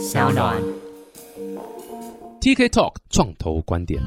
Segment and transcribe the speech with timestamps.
[0.00, 0.79] 小暖。
[2.40, 4.00] TK Talk 创投观点。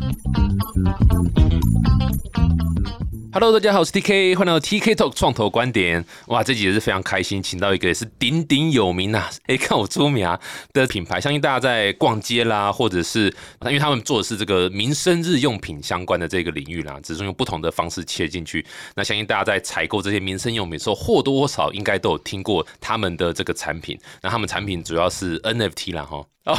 [3.32, 6.04] Hello，大家好，我是 TK，欢迎来到 TK Talk 创投观点。
[6.28, 10.40] 哇，这集也是非常开心，请到一个也是鼎鼎有名呐、 哎，看我出名啊
[10.72, 13.26] 的品牌，相信大家在逛街啦，或者是
[13.66, 18.66] 因为他们做的是这个民生日用品相关的这个领域啦，只是用不同的方式切进去。
[18.96, 23.96] 那相信大家在采购这些民生用品的时候，或多或少应该都有听过他们的这个产品。
[24.24, 26.26] 那他们产品主要是 NFT 啦，哈。
[26.46, 26.58] 哦，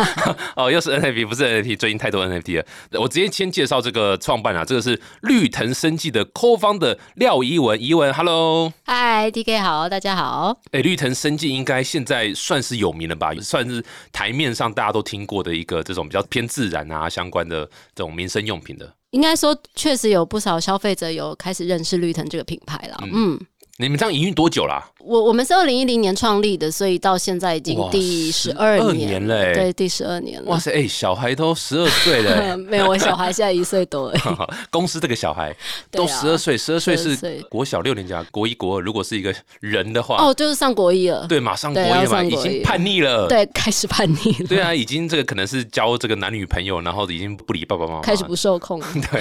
[0.56, 2.64] 哦，又是 NFT，不是 NFT，最近太多 NFT 了。
[3.00, 8.72] 我直接先介绍这个创办啊，这个是绿藤生技的 co 方的廖怡文，怡文，Hello。
[8.84, 10.58] 嗨，DK 好，大家好。
[10.72, 13.34] 哎，绿藤生技应该现在算是有名了吧？
[13.42, 18.90] 算是台面上大家都听过的一个这种比较偏自然啊相关的这种民生用品的。
[19.10, 22.98] 应该说，确实有不少消费者有开始认识绿藤这个品牌了。
[23.12, 23.38] 嗯，
[23.78, 30.50] 你们这样营运多久啦、我我们是二零一零年创立的，所以到现在已经第十二年年了欸对，第十二年了。
[30.50, 34.20] 哇塞，哎，小孩都十二岁了、欸 没有，我小孩现在一岁多而已。
[34.72, 35.54] 公司这个小孩
[35.92, 38.80] 都十二岁，十二岁是12岁国小六年级啊，国一国二。
[38.80, 41.26] 如果是一个人的话，哦，就是上国一了。
[41.26, 43.28] 对，马上国一嘛，已经叛逆了。
[43.28, 44.46] 对，开始叛逆了。
[44.48, 48.80] 对啊，已经这个可能是交这个男女朋友，然后已经不理爸爸妈妈，开始不受控。
[49.10, 49.20] 对。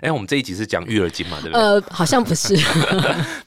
[0.00, 1.60] 哎，我们这一集是讲育儿经嘛，对不对？
[1.60, 2.56] 呃，好像不是。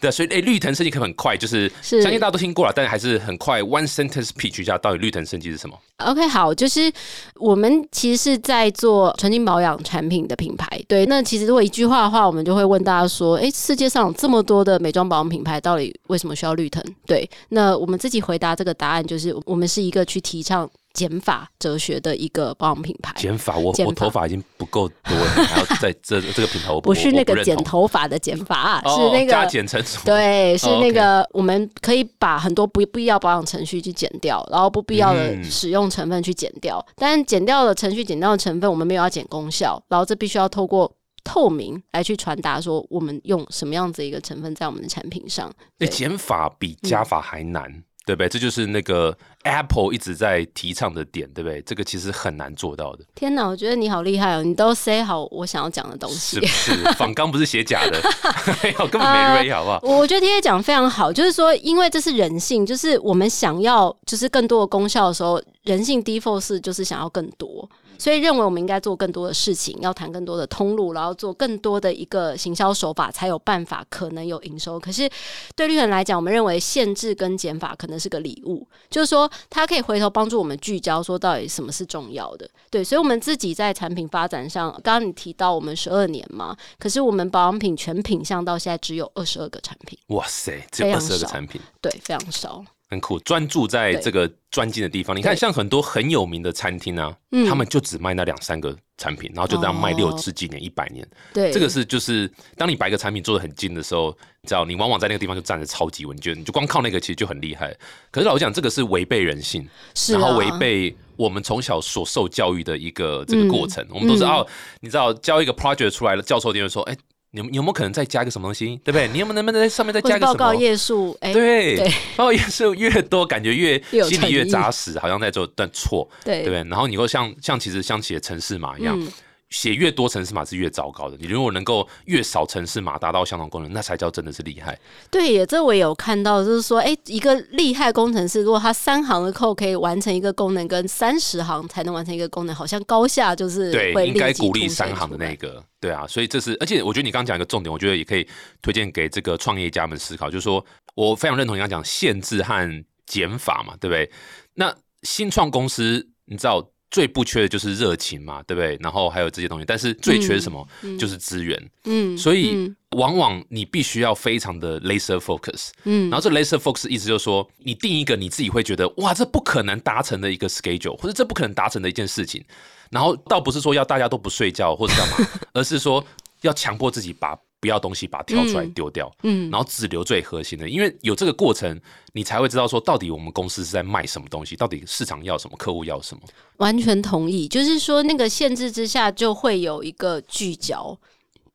[0.02, 6.92] 对啊，所以哎，绿藤生技可能很快，就是是相信大家都听过了，但还是很快 one sentence pitch 一下，到底绿藤升级是什么？OK，好，就是
[7.36, 10.68] 我们其实是在做纯净保养产品的品牌。
[10.88, 16.84] 对，那其实如果一句话的话，我们就会问大家说：，诶，世界上有这么多的美妆保养品牌，到底为什么需要绿藤？
[17.06, 23.14] 对，那我们自己回答这个答案就是，我们是一个去提倡减法哲学的一个保养品牌。
[23.18, 30.06] 减法，我法我头发已经不够多了，还要在这 这个品牌，我不是那个剪头发的减法，哦是那个加个减乘除。
[30.06, 36.84] 对，是哦那个我们可以把很多不不必要保养程序去减掉，然后不必要的嗯使用成分去减掉。
[36.96, 40.92] 但减掉的程序、减掉的成分，我们没有要减功效，然后这必须要透过
[41.24, 45.48] 透明来去传达说我们用什么样子一个成分在我们的产品上。
[45.48, 48.28] 哎，对减法比加法还难，嗯对不对？
[48.28, 51.62] 这就是那个 Apple 一直在提倡的点，对不对？
[51.62, 54.44] 这个其实很难做到的，天哪，我觉得你好厉害哦！
[54.44, 56.80] 你都 say 好我想要讲的东西是不。
[56.90, 56.92] 是？
[57.00, 58.02] 仿纲不是写假的，
[58.64, 59.80] 没有，根本呃没 r 好不好？
[59.84, 67.70] 我觉得 T A 讲得非常好，就是说，因为这是人性，就是我们想要就是更多的功效的时候，人性 default 是就是想要更多，
[68.02, 74.80] 所以认为我们应该做更多的事情，要谈更多的通路，然后做更多的一个行销手法，才有办法可能有营收。
[74.80, 75.08] 可是
[75.56, 82.50] 对绿人来讲，我们认为限制跟减法可能是个礼物，就是说它可以回头帮助我们聚焦，说到底什么是重要的。
[82.72, 89.96] 对，所以我们自己在产品发展上，刚刚你提到我们十二年嘛，可是我们保养品全品项到现在只有二十二个产品。
[90.08, 91.62] 哇塞，只有二十二个产品。
[91.80, 92.66] 对，非常少。
[92.92, 95.16] 很酷，专注在对这个专精的地方。
[95.16, 101.08] 你看，像很多很有名的餐厅啊，嗯他们就只卖那两三个产品，然后就这样卖哦六十几年、一百年。
[101.34, 107.74] 对，这个是就是当你把一个产品做的很精的时候，你知道你往往在那个地方就站得超级稳，你就你就光靠那个其实就很厉害。
[108.12, 109.66] 可是老实讲，这个是违背人性，
[110.10, 113.88] 然后违背我们从小所受教育的一个这个过程。
[113.90, 114.48] 我们都是嗯哦，
[114.82, 116.98] 你知道交一个 project 出来了，教授一定会说，哎。
[117.34, 119.08] 你们有没有可能再加一个什么东西，对不对？
[119.08, 120.38] 你有没有能不能在上面再加一个什么？
[120.38, 121.88] 报告页数，哎、对，对
[122.18, 126.58] 报告页数越多，感觉越越心里越扎实，好像在做但错，对对不对？
[126.70, 129.08] 然后你会像像其实像写城市码一样，嗯
[129.52, 131.16] 写越多城市码是越糟糕的。
[131.20, 134.78] 你如果能够越少城市码达到相同功能，那才叫真的是厉害。
[135.12, 148.26] 对耶，这我也有看到，就是说，哎、一个厉害工程师，如果他三行的扣可以完成一个功能，跟三十行才能完成一个功能，好像高下就是对，会应该鼓励三行的那个，对啊，所以这是，而且我觉得你刚刚讲一个重点，我觉得也可以
[148.62, 154.10] 推荐给这个创业家们思考，就是说我非常认同你刚刚讲限制和减法嘛，对不对？
[154.54, 154.74] 那
[155.04, 158.78] 新创公司，你知道最不缺的就是热情嘛，对不对？
[158.82, 160.68] 然后还有这些东西，但是最缺什么？
[161.00, 161.58] 就是资源。
[161.86, 172.44] 嗯，所以嗯往往你必须要非常的 laser focus，嗯然后这 laser focus 意思就是说，你定一个你自己会觉得哇，这不可能达成的一个 schedule，或者这不可能达成的一件事情，
[172.90, 176.06] 然后倒不是说要大家都不睡觉或者干嘛， 而是说
[176.42, 181.80] 要强迫自己把不要东西把它挑出来嗯丢掉，嗯然后只留最核心的，因为有这个过程，
[182.12, 186.22] 你才会知道说到底我们公司是在卖什么东西，到底市场要什么，客户要什么。
[186.58, 190.98] 完全同意，就是说那个限制之下就会有一个聚焦。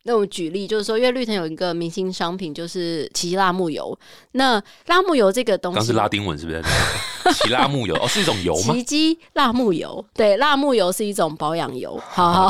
[0.03, 3.99] 那我举例就是说，因为绿藤有一个明星商品就是奇辣木油，
[4.31, 6.63] 那辣木油这个东西刚是拉丁文是不是？
[7.35, 8.73] 奇拉木油哦，是一种油吗？
[8.73, 12.01] 奇迹辣木油，对，辣木油是一种保养油。
[12.07, 12.49] 好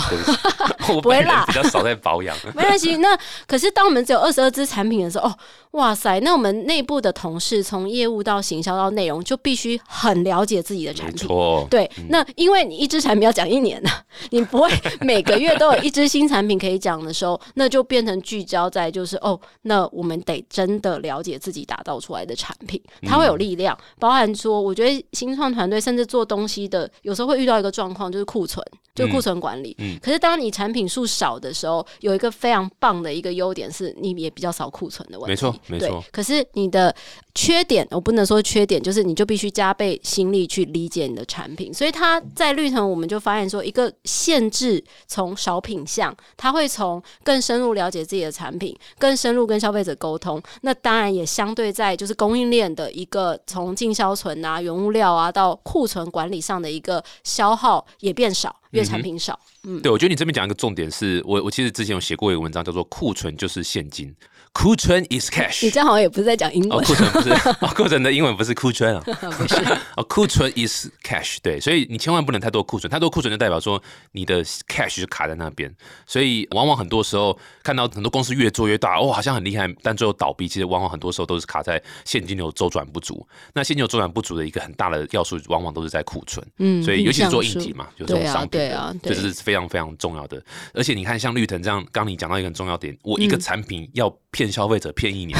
[0.95, 2.35] 我不会啦比较少在保养。
[2.55, 2.97] 没关系。
[2.97, 3.17] 那
[3.47, 5.37] 可是当我们只有二十二支产品的时候，哦，
[5.77, 11.27] 哇塞，那我们内部的同事从业务到行销到内容，就必须很了解自己的产品。
[11.27, 13.89] 错，对，那因为你一支产品要讲一年呢，
[14.31, 14.67] 你不会
[15.01, 23.77] 每个月都有一支新产品可以讲的时候，那就变成聚焦在就是哦，那我们得真的了解自己打造出来的产品，它会有力量。
[23.99, 28.65] 包含说，我觉得新创团队甚至做东西的，有时候会遇到一个状况，就是库存，
[28.95, 29.75] 就是库存管理。
[29.77, 35.31] 嗯可是当你产品数少的时候，有一个非常棒的一个优点是，你也比较少库存的问题。
[35.31, 36.93] 没错没错对可是你的
[37.35, 41.73] 缺点，我不能说缺点，就是你就必须加倍心力去理解你的产品。
[41.73, 50.41] 所以它在绿藤，我们就发现说，一个限制从少品项，它会从更深入了解自己的产品，更深入跟消费者沟通。
[50.61, 59.39] 那当然也相对在就是供应链的一个从进销存啊、原物料啊到库存管理上的一个消耗也变少，因为产品少。
[59.63, 64.15] 嗯对，我觉得你这边讲一个重点是，我我其实之前有写过一个文章，叫做“库存就是现金”，
[64.57, 65.63] 库存 is cash。
[65.63, 67.29] 你这样好像也不是在讲英哦，文，库存不是，
[67.61, 69.55] 哦，库存的英文不是库存啊， 不是？
[69.95, 73.79] 哦，库存 is cash，对，所以你千万不能太多库存，太多库存就代表说
[74.13, 75.71] 你的 cash 就卡在那边，
[76.07, 83.23] 所以往往很多时候看到很多公司越做越大，哦，好像很厉害，但最后倒闭，其实往往很多时候都是卡在现金流周转不足。
[83.53, 90.43] 那现金流周转不足的一个很大的要素，往往都是在库存，嗯所以尤其是做硬体嘛，就这种商品啊对这是非常非常重要的。
[90.73, 95.35] 而且你看，像绿藤这样，刚你讲到一个很重要点，我一个嗯产品要骗消费者骗一年，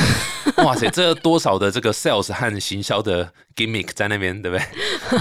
[0.66, 4.66] 哇塞，这多少的这个 sales 和行销的 gimmick 在那边，对不对？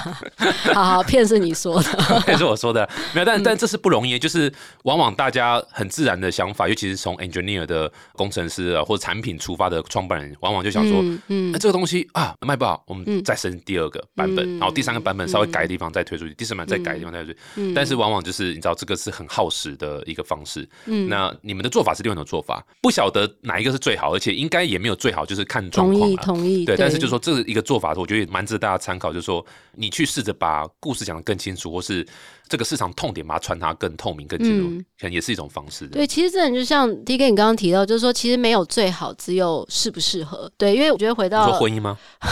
[0.73, 1.91] 好好骗是你说的，
[2.25, 3.27] 骗是我说的，没有，嗯。
[3.27, 4.51] 但但这是不容易，就是
[4.85, 13.23] 往往大家很自然的想法，尤其是从 engineer 的工程师啊，或者产品出发的创办人，往往就想说，嗯这个东西啊卖不好，我们嗯。
[13.25, 14.59] 再升第二个版本，嗯。
[14.59, 17.39] 然后第三个版本稍微改的地方再推出去，第四版再改的地方再推出去。
[17.57, 17.75] 嗯。
[17.75, 20.67] 但是往往就是你知道，这个是很耗时的一个方式。
[20.87, 21.11] 嗯。
[21.11, 26.11] 那你们的做法是另外一种做法，不晓得哪一个是最好，而且应该也没有最好，就是看状同况同。
[26.11, 29.13] 意同意，对，但是就说这是一个做法，我觉得也蛮值得大家参考。
[29.13, 29.45] 就是说，
[29.77, 32.07] 你去试着把故事讲得更清楚，或是
[32.49, 35.87] 这个市场痛点把它传达更透明、更清楚，嗯可能也是一种方式。
[35.89, 40.51] 对，其实这很就像 D K 你刚刚提到，就是说其实没有最好，只有适不适合。
[40.57, 41.99] 对，因为我觉得回到说婚姻吗？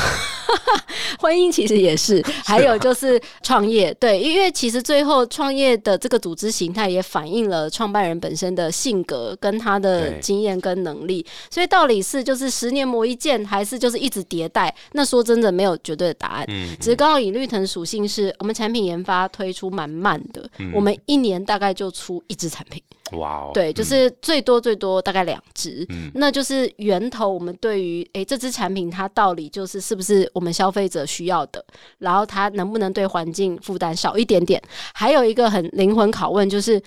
[1.19, 14.75] 婚姻其实也是， 还有就是创业，对，因为其实最后创业的这个组织形态也反映了创办人本身的性格跟他的经验跟能力，所以道理是就是十年磨一剑，还是就是一直迭代？
[14.93, 16.45] 那说真的没有绝对的答案。
[16.49, 22.81] 嗯，只是刚好以绿藤属性是我们产品研发推出蛮慢的，我们一年大概就出一支产品。
[23.13, 27.29] 哇哦，对，就是最多最多大概两支，嗯那就是源头。
[27.29, 31.63] 我们对于诶这支产品它到底就是是不是我们消费者需要的，
[31.99, 34.63] 然后它能不能对环境负担少一点点？
[34.95, 36.81] 还有一个很灵魂拷问，就是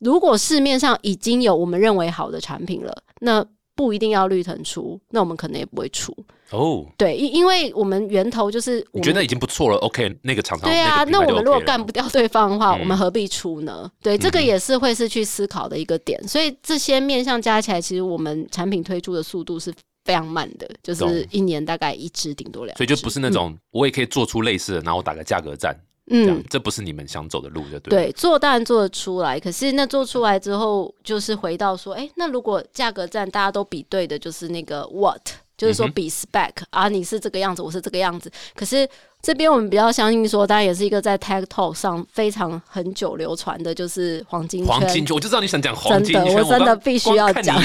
[0.00, 3.44] 如果市面上已经有我们认为好的产品了，那
[3.76, 6.16] 不一定要绿藤出，那我们可能也不会出。
[6.50, 13.90] 哦，对，因因为我们源头就是我觉得已经不错了？OK，那个厂商对啊，那我们如果干不掉对方的话，嗯我们何必出呢？
[14.00, 16.20] 对，这个也是会是去思考的一个点。
[16.26, 19.74] 所以这些面向加起来，其实我们产品推出的速度是
[20.04, 22.78] 非常慢的，就是一年大概一支，顶多两支。
[22.78, 25.76] 所以就不是那种我也可以做出类似的，然后打个价格战，
[26.08, 26.42] 嗯。
[26.48, 35.22] 这不是你们想走的路，就对做当然做得出来，可是那做出来之后，就是回到说，哎、那如果价格战大家都比对的，就是那个 what，
[35.56, 38.30] 就是说比 spec、啊，你是这个样子，我是这个样子。
[38.54, 38.88] 可是
[39.22, 44.68] 这边我们比较相信说，当然也是一个在 Tech Talk 上非常很久流传的，就是黄金圈。
[44.72, 47.60] 黄金圈，我就知道你想讲黄金圈，真的我真的必须要讲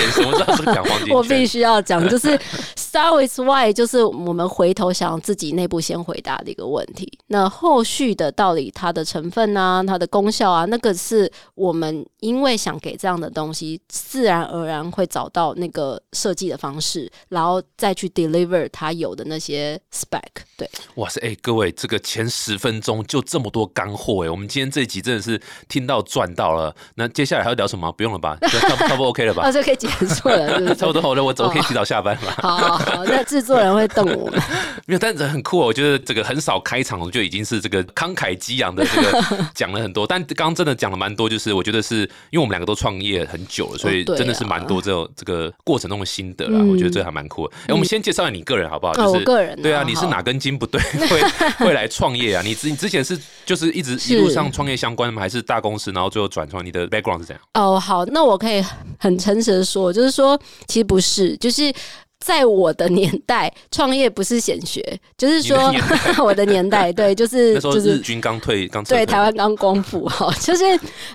[1.13, 2.29] 我必须要讲，就是
[2.75, 7.19] Start with Why，就是我们回头想自己内部先回答的一个问题。
[7.27, 20.21] 那后续的道理它的成分啊、它的功效啊，那个是我们因为想给这样的东西，自然而然会找到那个设计的方式，然后再去 deliver 它有的那些 spec。
[20.57, 26.73] 对，哇塞，哎、各位，这个前十分钟就这么多干货哎，我们今天这一集真的是听到赚到了。
[26.95, 27.91] 那接下来还要聊什么？
[27.93, 28.37] 不用了吧？
[28.41, 29.41] 差不差不多 OK 了吧？
[29.45, 30.75] 那就可以结束了，是是？
[30.77, 32.31] 差不多好了，我走，我可以提早下班了。
[32.41, 34.39] 好好好，那制作人会瞪我们。
[34.85, 35.65] 没有，但是很酷哦。
[35.65, 46.59] 我觉得这个很少开场就已经是这个慷慨激昂的这个讲了很多，但刚刚真的讲了蛮多，就是我觉得是因为我们两个都创业很久了，所以真的是蛮多这种这个过程中的心得啦。
[46.59, 47.55] 嗯我觉得这还蛮酷的。
[47.63, 48.93] 哎、我们先介绍你个人好不好？
[48.93, 50.79] 哦就是、我个人啊对啊，你是哪根筋不对
[51.09, 51.21] 会
[51.59, 52.41] 会来创业啊？
[52.43, 55.21] 你之你之前是就是一直一路上创业相关的吗？
[55.21, 56.65] 还是大公司，然后最后转创？
[56.65, 57.43] 你的 background 是怎样？
[57.53, 58.63] 哦，好，那我可以
[58.99, 61.73] 很诚实的说，就是说，其实不是，就是
[62.21, 64.81] 在我的年代，创业不是显学，
[65.17, 65.57] 就是说
[66.23, 70.63] 我的年代， 对，就是就是日军刚退，刚对，台湾刚光复哈，就是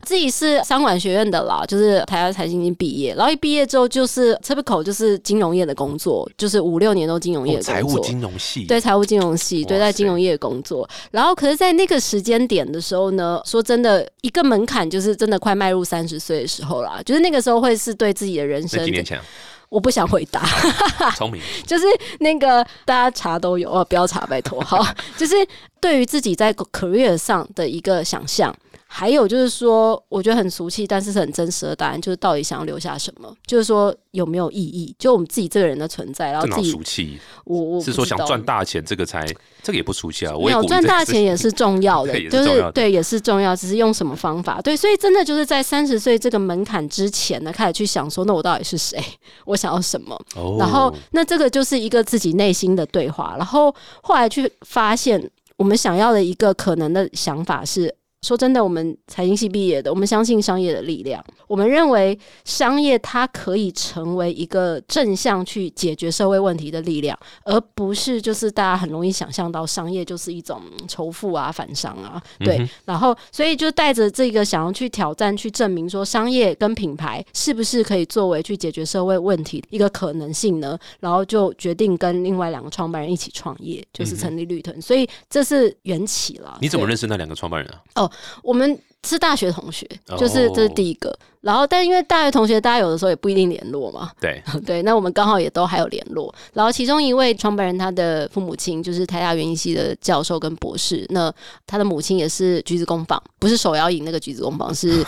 [0.02, 7.98] 自己是商管学院的啦，就是台湾财经经毕业，然后一毕业之后就是 typical 就是金融业的工作，就是五六年都金融业哦财务。
[8.00, 19.24] 金融系，对财务金融系，对在金融业工作，然后可是，在那个时间点的时候呢，说真的，一个门槛就是真的快迈入三十岁的时候啦，就是那个时候会是对自己的人生几，年前啊，
[19.68, 20.46] 我不想回答，
[21.16, 21.84] 聪明，就是
[22.20, 24.62] 那个大家查都有哦，不要查，拜托。
[24.62, 25.34] 好，就是
[25.80, 28.54] 对于自己在 career 上的一个想象，
[28.98, 37.18] 还有就是说，我觉得很俗气，但是是很真实的答案，就是到底想要留下什么，就是说有没有意义，就我们自己这个人的存在，然后自己俗气？
[37.44, 39.26] 我我是说想赚大钱，这个才
[39.62, 40.34] 这个也不俗气啊。
[40.34, 44.62] 我没有赚大钱也是重要的 就是对，也是重要，只是用什么方法。
[44.62, 48.98] 对，所以真的就是在三十岁这个门槛之前呢，开始去想说，那我到底是谁？
[49.44, 50.18] 我想要什么？
[50.36, 53.34] 哦然后，那这个就是一个自己内心的对话。
[53.36, 57.94] 然后后来去发现，我们想要的一个可能的想法是。
[58.26, 61.24] 说真的，我们财经系毕业的，我们相信商业的力量。
[61.46, 72.20] 我们认为商业它可以成为一个正向去解决社会问题的力量，而不是就是大家很容易想象到商业就是一种嗯仇富啊、反商啊。
[72.40, 80.76] 对，嗯然后所以就带着这个想要去挑战、去证明说商业跟品牌是不是可以作为去解决社会问题一个可能性呢？
[80.98, 84.82] 然后就决定跟另外两个创办人一起创业，就是成立绿藤。
[84.82, 86.54] 所以这是缘起了。
[86.54, 88.10] 嗯你怎么认识那两个创办人啊？
[88.42, 91.16] 我们是大学同学，哦就是这是第一个。
[91.46, 96.34] 然后，但因为大学同学，大家有的时候也不一定联络嘛，对， 对，那我们刚好也都还有联络。
[96.52, 101.06] 然后其中一位创办人，他的父母亲就是台大园艺系的教授跟博士。
[101.10, 101.32] 那
[101.64, 105.04] 他的母亲也是橘子工坊，不是手摇饮那个橘子工坊，是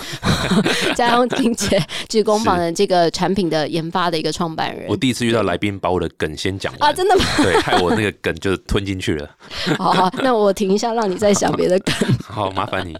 [0.95, 1.77] 家用金姐
[2.09, 4.97] 橘子工坊的这个产品的研发的一个创办人我。
[4.97, 7.25] 第一次遇到来宾把我的梗先讲啊，真的吗？
[7.39, 9.29] 对，害我那个梗就吞进去了。
[9.77, 11.95] 好好，那我停一下，让你再想别的梗。
[12.23, 12.97] 好，麻烦你。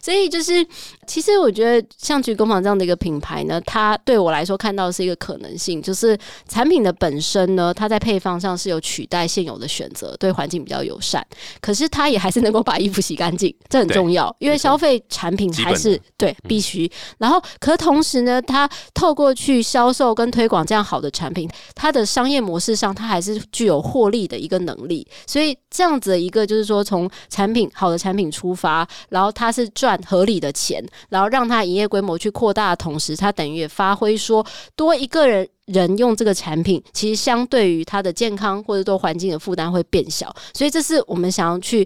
[0.00, 0.64] 所以就是，
[1.08, 2.86] 其实我觉得像橘工坊这样的。
[2.86, 4.16] 一个品牌呢，它对。
[4.16, 6.16] 我来说看到的是一个可能性，就是
[6.48, 10.30] 产品的本身呢，它在配方上是有取代现有的选择，对。
[10.30, 11.26] 环境比较友善。
[11.60, 16.36] 可是它也还是能够把衣服洗干净，这很重要，因为消费产品还是对。
[16.46, 16.88] 必须。
[17.18, 25.04] 然后，可是同时呢，它透过去销售跟推广这样好的产品，它的商业模式上，它还是具有获利的一个能力。
[25.26, 35.48] 所以这样子的一个就是说，从产品好的产品出发，然后它是赚合理的钱，然后让它营业规模去扩大的同时，它等于也发挥说多一个人。
[35.66, 41.84] 人用这个产品，其实相对于它的健康或者对环境的负担会变小，所以这是我们想要去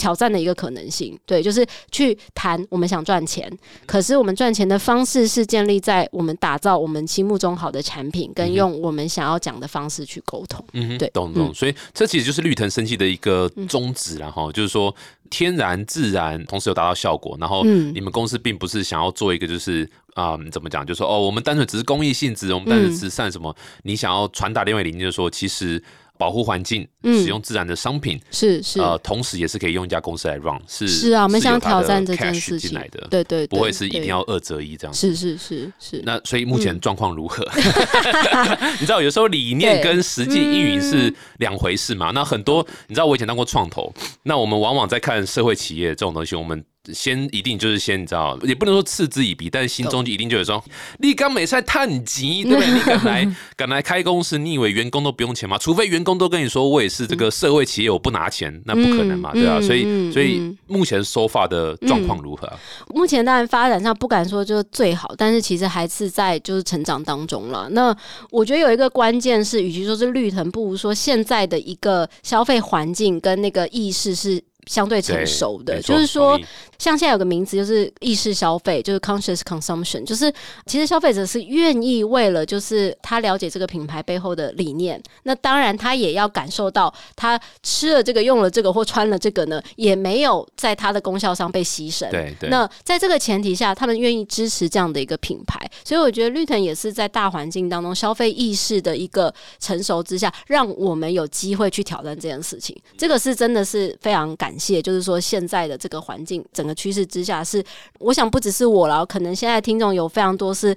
[0.00, 1.16] 挑战的一个可能性。
[1.26, 3.52] 对，就是去谈我们想赚钱，
[3.84, 10.64] 可是我们赚钱的方式是建立在我们打造我们心目中好的产品，跟用我们想要讲的方式去沟通。
[10.72, 11.52] 嗯哼，对懂懂。
[11.52, 14.94] 所以这其实就是绿藤生气的一个宗旨然后、就是说
[15.28, 17.36] 天然自然，同时有达到效果。
[17.38, 23.54] 然后嗯你们公司并不是想要做一个就是啊、怎么讲，就是说哦，我们单纯只是公益性质，我们单纯嗯慈善什么。
[23.82, 25.82] 你想要传达另外一个理念，就是说其实。
[26.20, 35.00] 保护环境，嗯使用自然的商品，是是、呃，同时也是可以用一家公司来 run，是是啊，我们想挑战这件事情进来的，，对对对，不会是一定要二择一这样子。
[35.00, 37.42] 是是是是，那所以目前状况如何？
[38.78, 42.10] 你知道有时候理念跟实际运营是两回事嘛？
[42.10, 43.90] 那很多你知道我以前当过创投，
[44.24, 46.62] 那我们往往在看社会企业这种东西，我们。
[46.94, 50.62] 先一定就是先你知道，也不能说嗤之以鼻，但是心中就一定就有说，
[50.98, 52.70] 立刚美赛探级，对不对？
[52.72, 55.56] 你敢来敢来开公司，你以为员工都不用钱吗？
[55.58, 59.60] 除非员工都跟你说我也是这个社会企业，我不拿钱，那不可能嘛，嗯对啊。
[59.60, 62.58] 所以嗯所以嗯目前收发的状况如何啊？
[62.88, 67.68] 目前当然发展上不敢说就是最好，但是其实还是在就是成长当中了。
[67.70, 67.96] 那
[68.30, 74.42] 我觉得有一个关键是，与其说是绿藤，不如说现在的一个消费环境跟那个意识是。
[74.70, 76.38] 相对成熟的，就是说，
[76.78, 80.32] 像现在有个名词就是意识消费，就是 conscious consumption，就是
[80.64, 92.08] 其实消费者是愿意为了就是他了解这个品牌背后的理念，那当然他也要感受到他吃了这个、用了这个或穿了这个呢，也没有在它的功效上被牺牲。
[92.12, 92.48] 对对。
[92.48, 102.80] 那在这个前提下，他们愿意支持这样的一个品牌，所以我觉得绿藤也是在大环境当中消费意识的一个成熟之下，让我们有机会去挑战这件事情。
[102.96, 107.64] 这个是真的是非常感谢，就是说现在的这个环境整个趋势之下是，
[107.98, 110.76] 我想不只是我了，可能现在听众有非常多是。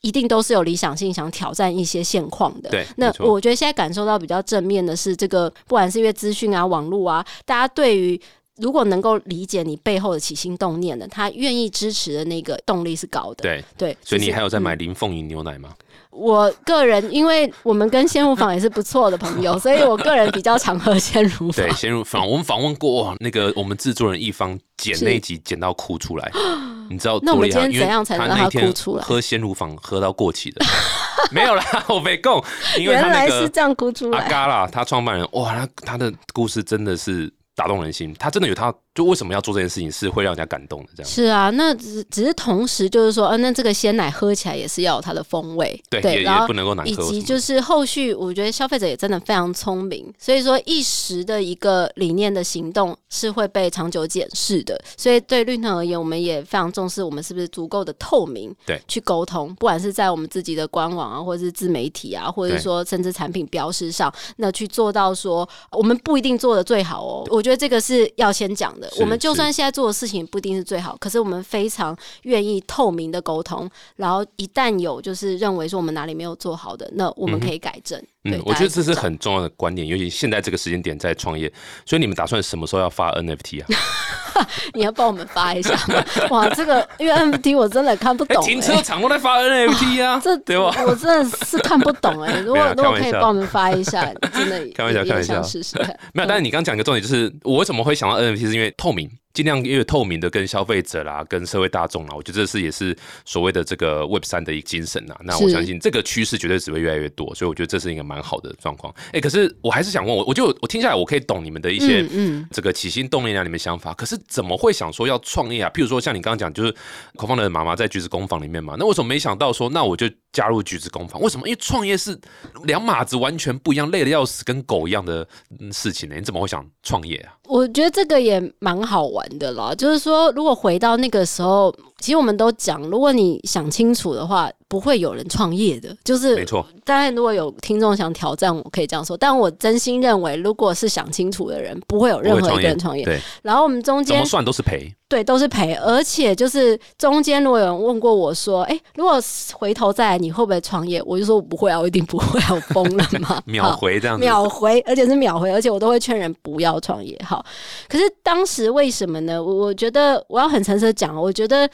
[0.00, 2.70] 一定都是有理想性，想挑战一些现况的。
[2.70, 8.18] 对那我觉得现在感受到比较正面的是，这个不管是因为资讯啊、网络啊，大家对于
[8.58, 13.42] 如果能够理解你背后的起心动念的，他愿意支持的那个动力是高的。
[13.42, 15.74] 对，对，所以你还有在买林凤营牛奶吗？
[16.18, 21.66] 我个人，因为我们跟鲜乳坊也是不错的朋友， 所以我个人比较常喝鲜乳坊。
[21.66, 21.70] 对，。
[21.72, 26.30] 鲜乳坊，我们访问过哇，那个我们制作人一方剪那一集剪到哭出来，
[26.90, 29.02] 你知道那我们今天怎样才能让他哭出来？
[29.02, 30.64] 喝鲜乳坊喝到过期的，
[31.30, 32.42] 没有啦， 我没供，
[32.76, 41.10] 因为原他那个来是这样哭出阿来，嘎啦，他创办人哇，他他的故事真的是打动人心，他真的有他就为什么要做这件事情是会让人家感动的这样。
[41.10, 46.94] 是啊，那只只是同时就是说，啊，那这个鲜奶喝起来也是要有它的风味，对，也然后也不能够难以。
[46.94, 54.80] 及就是后续，我觉得消费者也真的非常聪明，所以说一时的一个理念的行动是会被长久检视的。
[54.96, 67.26] 所以对绿藤而言，我们也非常重视我们是不是足够的透明，对，去沟通，不管是在我们自己的官网啊，或者是自媒体啊，或者是说甚至产品标识上，那去做到说我们不一定做的最好哦。
[67.30, 68.92] 我觉得这个是要先讲的。
[69.00, 77.98] 我们就算现在做的事情不一定是最好，可是我们非常愿意透明的沟通，然后一旦有就是认为说我们哪里没有做好的，那我们可以改正。
[78.24, 78.98] 对嗯，我觉得这是。
[78.98, 81.48] 很重要的观点，尤其现在这个时间点在创业，
[81.86, 83.66] 所以你们打算什么时候要发 NFT 啊？
[84.74, 86.04] 你要帮我们发一下吗？
[86.30, 88.82] 哇，这个因为 NFT 我真的看不哎、懂、停车欸。
[88.82, 90.74] 场都在发 NFT 啊， 这对吧？
[90.86, 94.04] 我真的是看不懂哎、如果如果可以帮我们发一下，
[94.34, 95.88] 真的开玩笑开玩笑试试看。
[96.12, 105.14] 没有，但是你刚讲一个重点，就是我为什么会想到 NFT，是因为透明，尽量越透明的跟消费者啦、跟社会大众啦，我觉得这是也是所谓的这个 Web 三的一个精神呐。
[105.22, 108.92] 那我相信这个趋势绝对只会越来越多，所以我觉得这是一个蛮好的状况。
[109.12, 112.04] 哎、可是我还是想问我，我就我听下来，我可以懂你们的一些
[112.50, 115.70] 这个起心动念啊，你们想法，可是怎么会想说要创业啊？
[115.72, 116.74] 譬如说像你刚刚讲，就是
[117.14, 121.22] 口方的妈妈在橘子工坊里面嘛，那为什么没想到说，那我就加入橘子工坊？
[121.22, 121.46] 为什么？
[121.46, 122.20] 因为创业是
[122.64, 125.24] 两码子完全不一样，累的要死，跟狗一样的
[125.60, 126.16] 嗯事情呢？
[126.16, 127.37] 你怎么会想创业啊？
[127.48, 129.74] 我觉得这个也蛮好玩的啦。
[129.74, 135.94] 就是说，如果回到那个时候，其实我们都讲，如果你想清楚的话，不会有人创业的。
[136.04, 139.16] 就是没错，当然，如果有听众想挑战，我可以这样说。
[139.16, 143.04] 但我真心认为，如果是想清楚的人，不会有任何一个人创业。
[143.04, 144.92] 对，然后我们中间怎么算都是赔。
[145.08, 149.18] 对都是赔，而且就是中间如果有人问过我说，哎、如果
[149.54, 151.02] 回头再来，你会不会创业？
[151.06, 153.42] 我就说我不会啊，我一定不会啊，我疯了吗？
[153.46, 157.18] 秒回这样子，秒回，而且是秒回，而且我都会劝人不要创业。
[157.24, 157.42] 好，
[157.88, 159.42] 可是当时为什么呢？
[159.42, 161.66] 我我觉得我要很诚实的讲，我觉得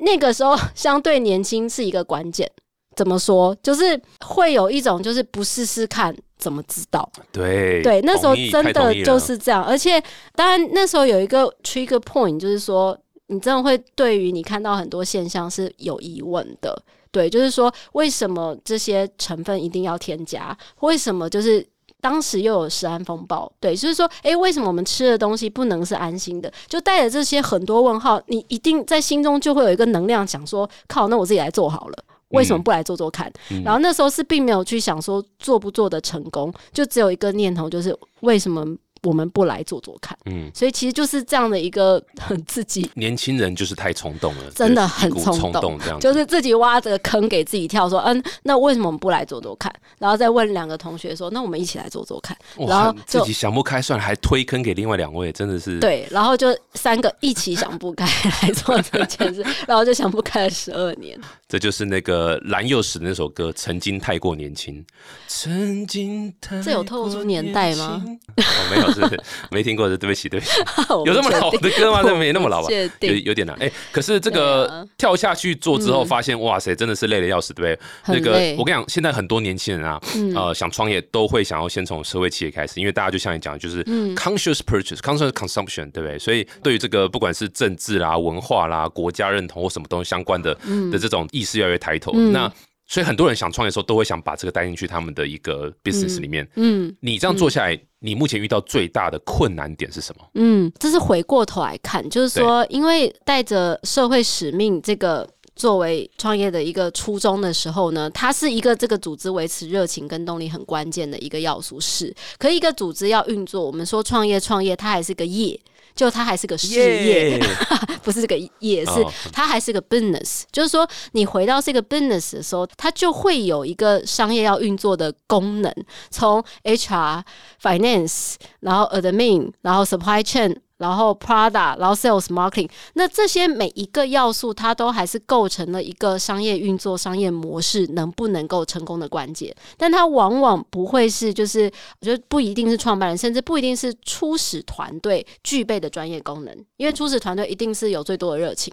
[0.00, 2.50] 那个时候相对年轻是一个关键。
[2.96, 3.56] 怎么说？
[3.62, 7.08] 就是会有一种，就是不试试看怎么知道？
[7.32, 9.64] 对对，那时候真的就是这样。
[9.64, 10.02] 而且，
[10.34, 16.82] 当然那时候有一个 trigger point，就是说，你真的会对于你看到很多现象是有疑问的。
[17.10, 20.54] 对，就是说，为什么这些成分一定要添加？
[20.80, 21.66] 为什么就是？
[22.00, 26.52] 当时又有食安风暴，对，就是说，诶，为什么我们吃的东西不能是安心的？
[26.66, 32.04] 就带着这些很多问号，你一定在心中就会有一个能量，想说，靠，那我自己来做好了。
[32.30, 33.28] 为什么不来做做看？
[33.50, 38.64] 嗯然后那时候是并没有去想说做不做的成功，就只有一个念头，就是为什么
[39.02, 40.16] 我们不来做做看？
[40.26, 49.72] 嗯，所以其实就是这样的一个很 自己，年轻人就是太冲动了，真的很冲动这样就是自己挖这个坑给自己跳，说嗯，那为什么我们不来做做看？
[49.98, 52.36] 然后再问两个同学说，那我们一起来做做看。
[52.56, 58.06] 然后，自己想不开，算了，还推坑给另外两位，真的是对，然后就三个一起想不开
[58.42, 61.18] 来做这件事， 然后就想不开了十二年。
[61.48, 64.82] 这就是那个蓝又时的那首歌《曾经太过年轻》，
[65.26, 68.44] 曾经太这有透露出年代吗过年轻？
[68.44, 70.52] 哦，没有，是没听过的，对不起，对不起。
[70.90, 72.02] 有有这么老的歌吗？
[72.02, 72.68] 这没那么老吧？
[72.74, 73.56] 有定有点难。
[73.60, 78.16] 哎、可是这对个啊跳下去做之后，嗯发现、哇塞，真的是累得要死，对不对？
[78.16, 86.18] 那个我跟你讲，现在很多年轻人啊，嗯呃，想创业都会想要先从社会企业开始，因为大家就像你讲的，就是嗯 conscious purchase、conscious consumption，对不对？
[86.18, 90.54] 所以对于这个不管是政治啦、文化啦、国家认同或什么东西相关的、
[90.90, 92.52] 的这种意识越来越抬头，嗯那。
[92.90, 96.46] 所以很多人想创业的时候，都会想把这个带进去他们的一个 business 里面。
[96.56, 100.24] 嗯你这样做下来，你目前遇到最大的困难点是什么？
[100.34, 105.26] 嗯，这是回过头来看，就是说，因为带着社会使命这个。
[105.56, 111.78] 作为创业的一个初衷的时候呢，它是一个这个组织维持热情跟动力很关键的一个要素。
[111.78, 115.60] 是，可一个组织要运作，我们说创业创业，它还是个业，
[115.94, 117.46] 就它还是个事业耶
[118.02, 120.42] 不是这个也，是哦它还是个 business。
[120.50, 125.72] 就是说，你回到这个 business 的时候，它就会有一个商业要运作的功能，
[126.10, 127.22] 从 HR、
[127.62, 130.56] finance，然后 admin，然后 supply chain。
[130.80, 139.54] 然后 Prada，然后 Sales Marketing，那这些每一个要素，它都还是构成了一个商业运作、商业模式能不能够成功的关键。
[139.76, 148.72] 但它往往不会是，就是我觉得不一定是创办人，甚至不一定是初始团队具备的专业功能，因为初始团队一定是有最多的热情，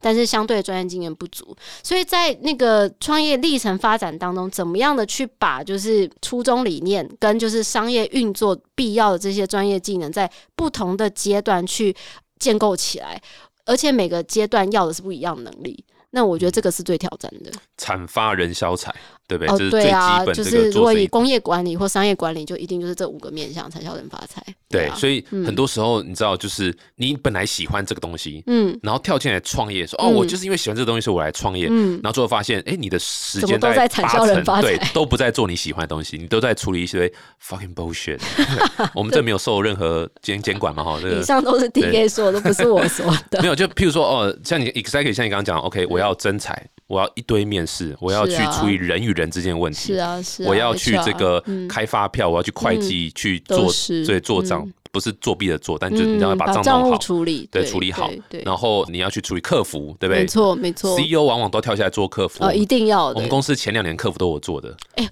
[0.00, 1.56] 但是相对的专业经验不足。
[1.82, 11.92] 所以在那个创业历程发展当中，怎么样的去把就是初衷理念跟就是商业运作必要的这些专业技能，在不同的阶段去
[12.38, 13.20] 建构起来，
[13.64, 15.84] 而且每个阶段要的是不一样的能力。
[16.10, 17.50] 那我觉得这个是最挑战的。
[17.76, 18.94] 产发人消财，
[19.28, 19.54] 对不对？
[19.54, 20.88] 哦这是，最基对啊，本这就是如果。
[20.98, 24.42] 以工业管理或商业管理，就一定就是这五个面向：才叫人发财。
[24.68, 31.68] 对，啊，所以很多时候你知道，就是你本来喜欢这个东西，嗯然后跳进来创业，说哦，嗯我就是因为喜欢这个东西，所以我来创业。
[31.70, 37.06] 嗯，然后最后发现，哎，你的时间都在产销人发财对，都不在做你喜欢的东西，你都在处理一些
[37.46, 38.18] fucking bullshit。
[38.94, 43.40] 我们这没有受任何监监管嘛，哈，这个以上都是 DK 说的，不是我说的。
[43.42, 51.68] 没有，就譬如说，哦，像你 exactly 像你刚刚讲，OK，我要征才，我要一堆面试，我要去处理人与人之间的问题，是啊，是啊，我要去这个嗯。
[51.68, 54.04] 开发票，我要去会计去做，是。
[54.06, 58.10] 对，做账嗯，不是作弊的做，但就你嗯要把账弄好，处理，对，处理好。
[58.30, 60.22] 对，然后你要去处理客服，对不对？
[60.22, 63.14] 没错没错，？CEO 往往都跳下来做客服，哦，一定要的。
[63.16, 65.06] 我们公司前两年客服都我做的，哎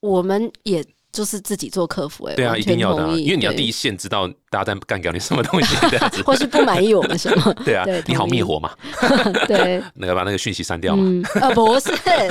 [0.00, 5.76] 我们也就是自己做客服，哎，对啊，一定要的啊，因为你要第一线知道大家在干掉你什么东西，
[6.24, 8.70] 或是不满意我们什么，对啊对，你好灭火嘛，
[9.46, 11.04] 对， 那个把那个讯息删掉嘛。
[11.06, 11.90] 嗯，呃， 不是，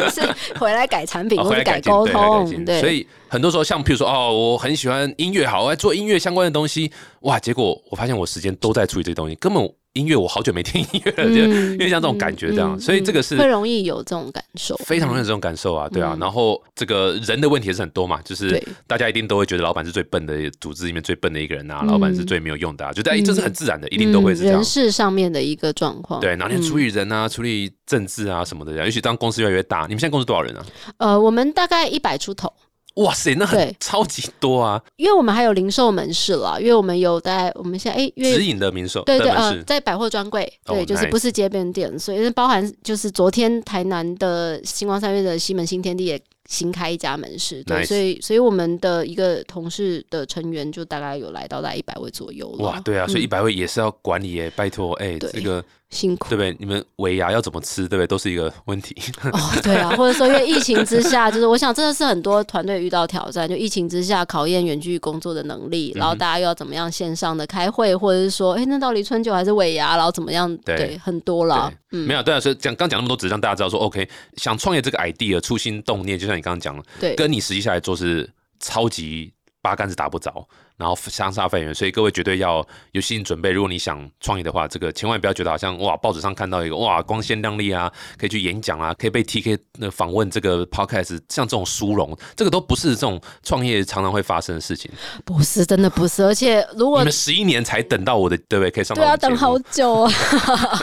[0.10, 0.22] 是
[0.58, 2.66] 回来改产品哦，或来改，沟通，进。
[2.66, 6.92] 对，所以很多时候，像譬如说，哦，我很喜欢音乐，好，我在做音乐相关的东西，
[7.22, 16.14] 哇，结果我发现我时间都在处理这些东西，根本音乐我好久没听音乐了，就嗯因为像这种感觉这样，嗯所以这个是会容易有这种感受，非常容易有这种感受啊，对啊。
[16.16, 24.64] 嗯然后这个人的问题也是很多嘛，就是对大家一定都会觉得老板是最笨的，组织里面最笨的一个人啊，嗯老板是最没有用的啊，觉得哎，这是很自然的，一定都会是这样嗯人。
[24.64, 26.22] 事上面的一个状况。
[26.22, 30.66] 对，然后处理人啊，处理政治啊什么的，尤其当公司越来越大，你们现在公司多少人啊？
[30.98, 32.54] 呃，我们大概一百出头，
[32.96, 33.76] 哇塞，那很对。
[33.80, 34.82] 超级多啊！
[34.98, 52.66] 因为我们还有零售门市了，因为我们有在我们现在哎，因为直营的零售对对呃，在百货专柜，哦对，就是不是街边店，所以包含就是昨天台南的星光三月的西门新天地也新开一家门市，对所以所以我们的一个同事的成员就大概有来到大概一百位左右了。
[52.66, 55.30] 哇，对啊，所以一嗯百位也是要管理耶，拜托，哎，对。
[55.32, 56.56] 这个辛苦对不对？
[56.58, 58.08] 你们尾牙要怎么吃，对不对？
[58.08, 58.96] 都是一个问题。
[59.32, 70.56] 哦，对啊， 或者说因为疫情之下，就是我想真的是很多团队遇到挑战，就疫情之下考验远距工作的能力，然后大家又要怎么样线上的开会，或者是说，哎，那到底春酒还是尾牙，然后怎么样？
[70.60, 83.52] 对对，很多了，嗯没有，对啊，所以讲刚讲那么多，只是让大家知道说，OK，想创业这个 idea 初心动念，就像你刚刚讲的，对，跟你实际下来做是超级八竿子打不着，然后相差非远，所以各位绝对要有心理准备。
[83.52, 94.90] 如果你想创业的话，这个千万不要觉得好像哇，报纸上看到一个哇光鲜亮丽啊，可以去演讲啊，可以被 TK 那访问这个 podcast，像这种殊荣，这个都不是这种创业常常会发生的事情。
[95.24, 98.72] 不是真的不是，而且如果你们十一年才等到我的，对不对？
[98.72, 100.12] 可以上到对啊，等好久啊！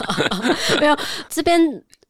[0.80, 0.96] 没有
[1.28, 1.60] 这边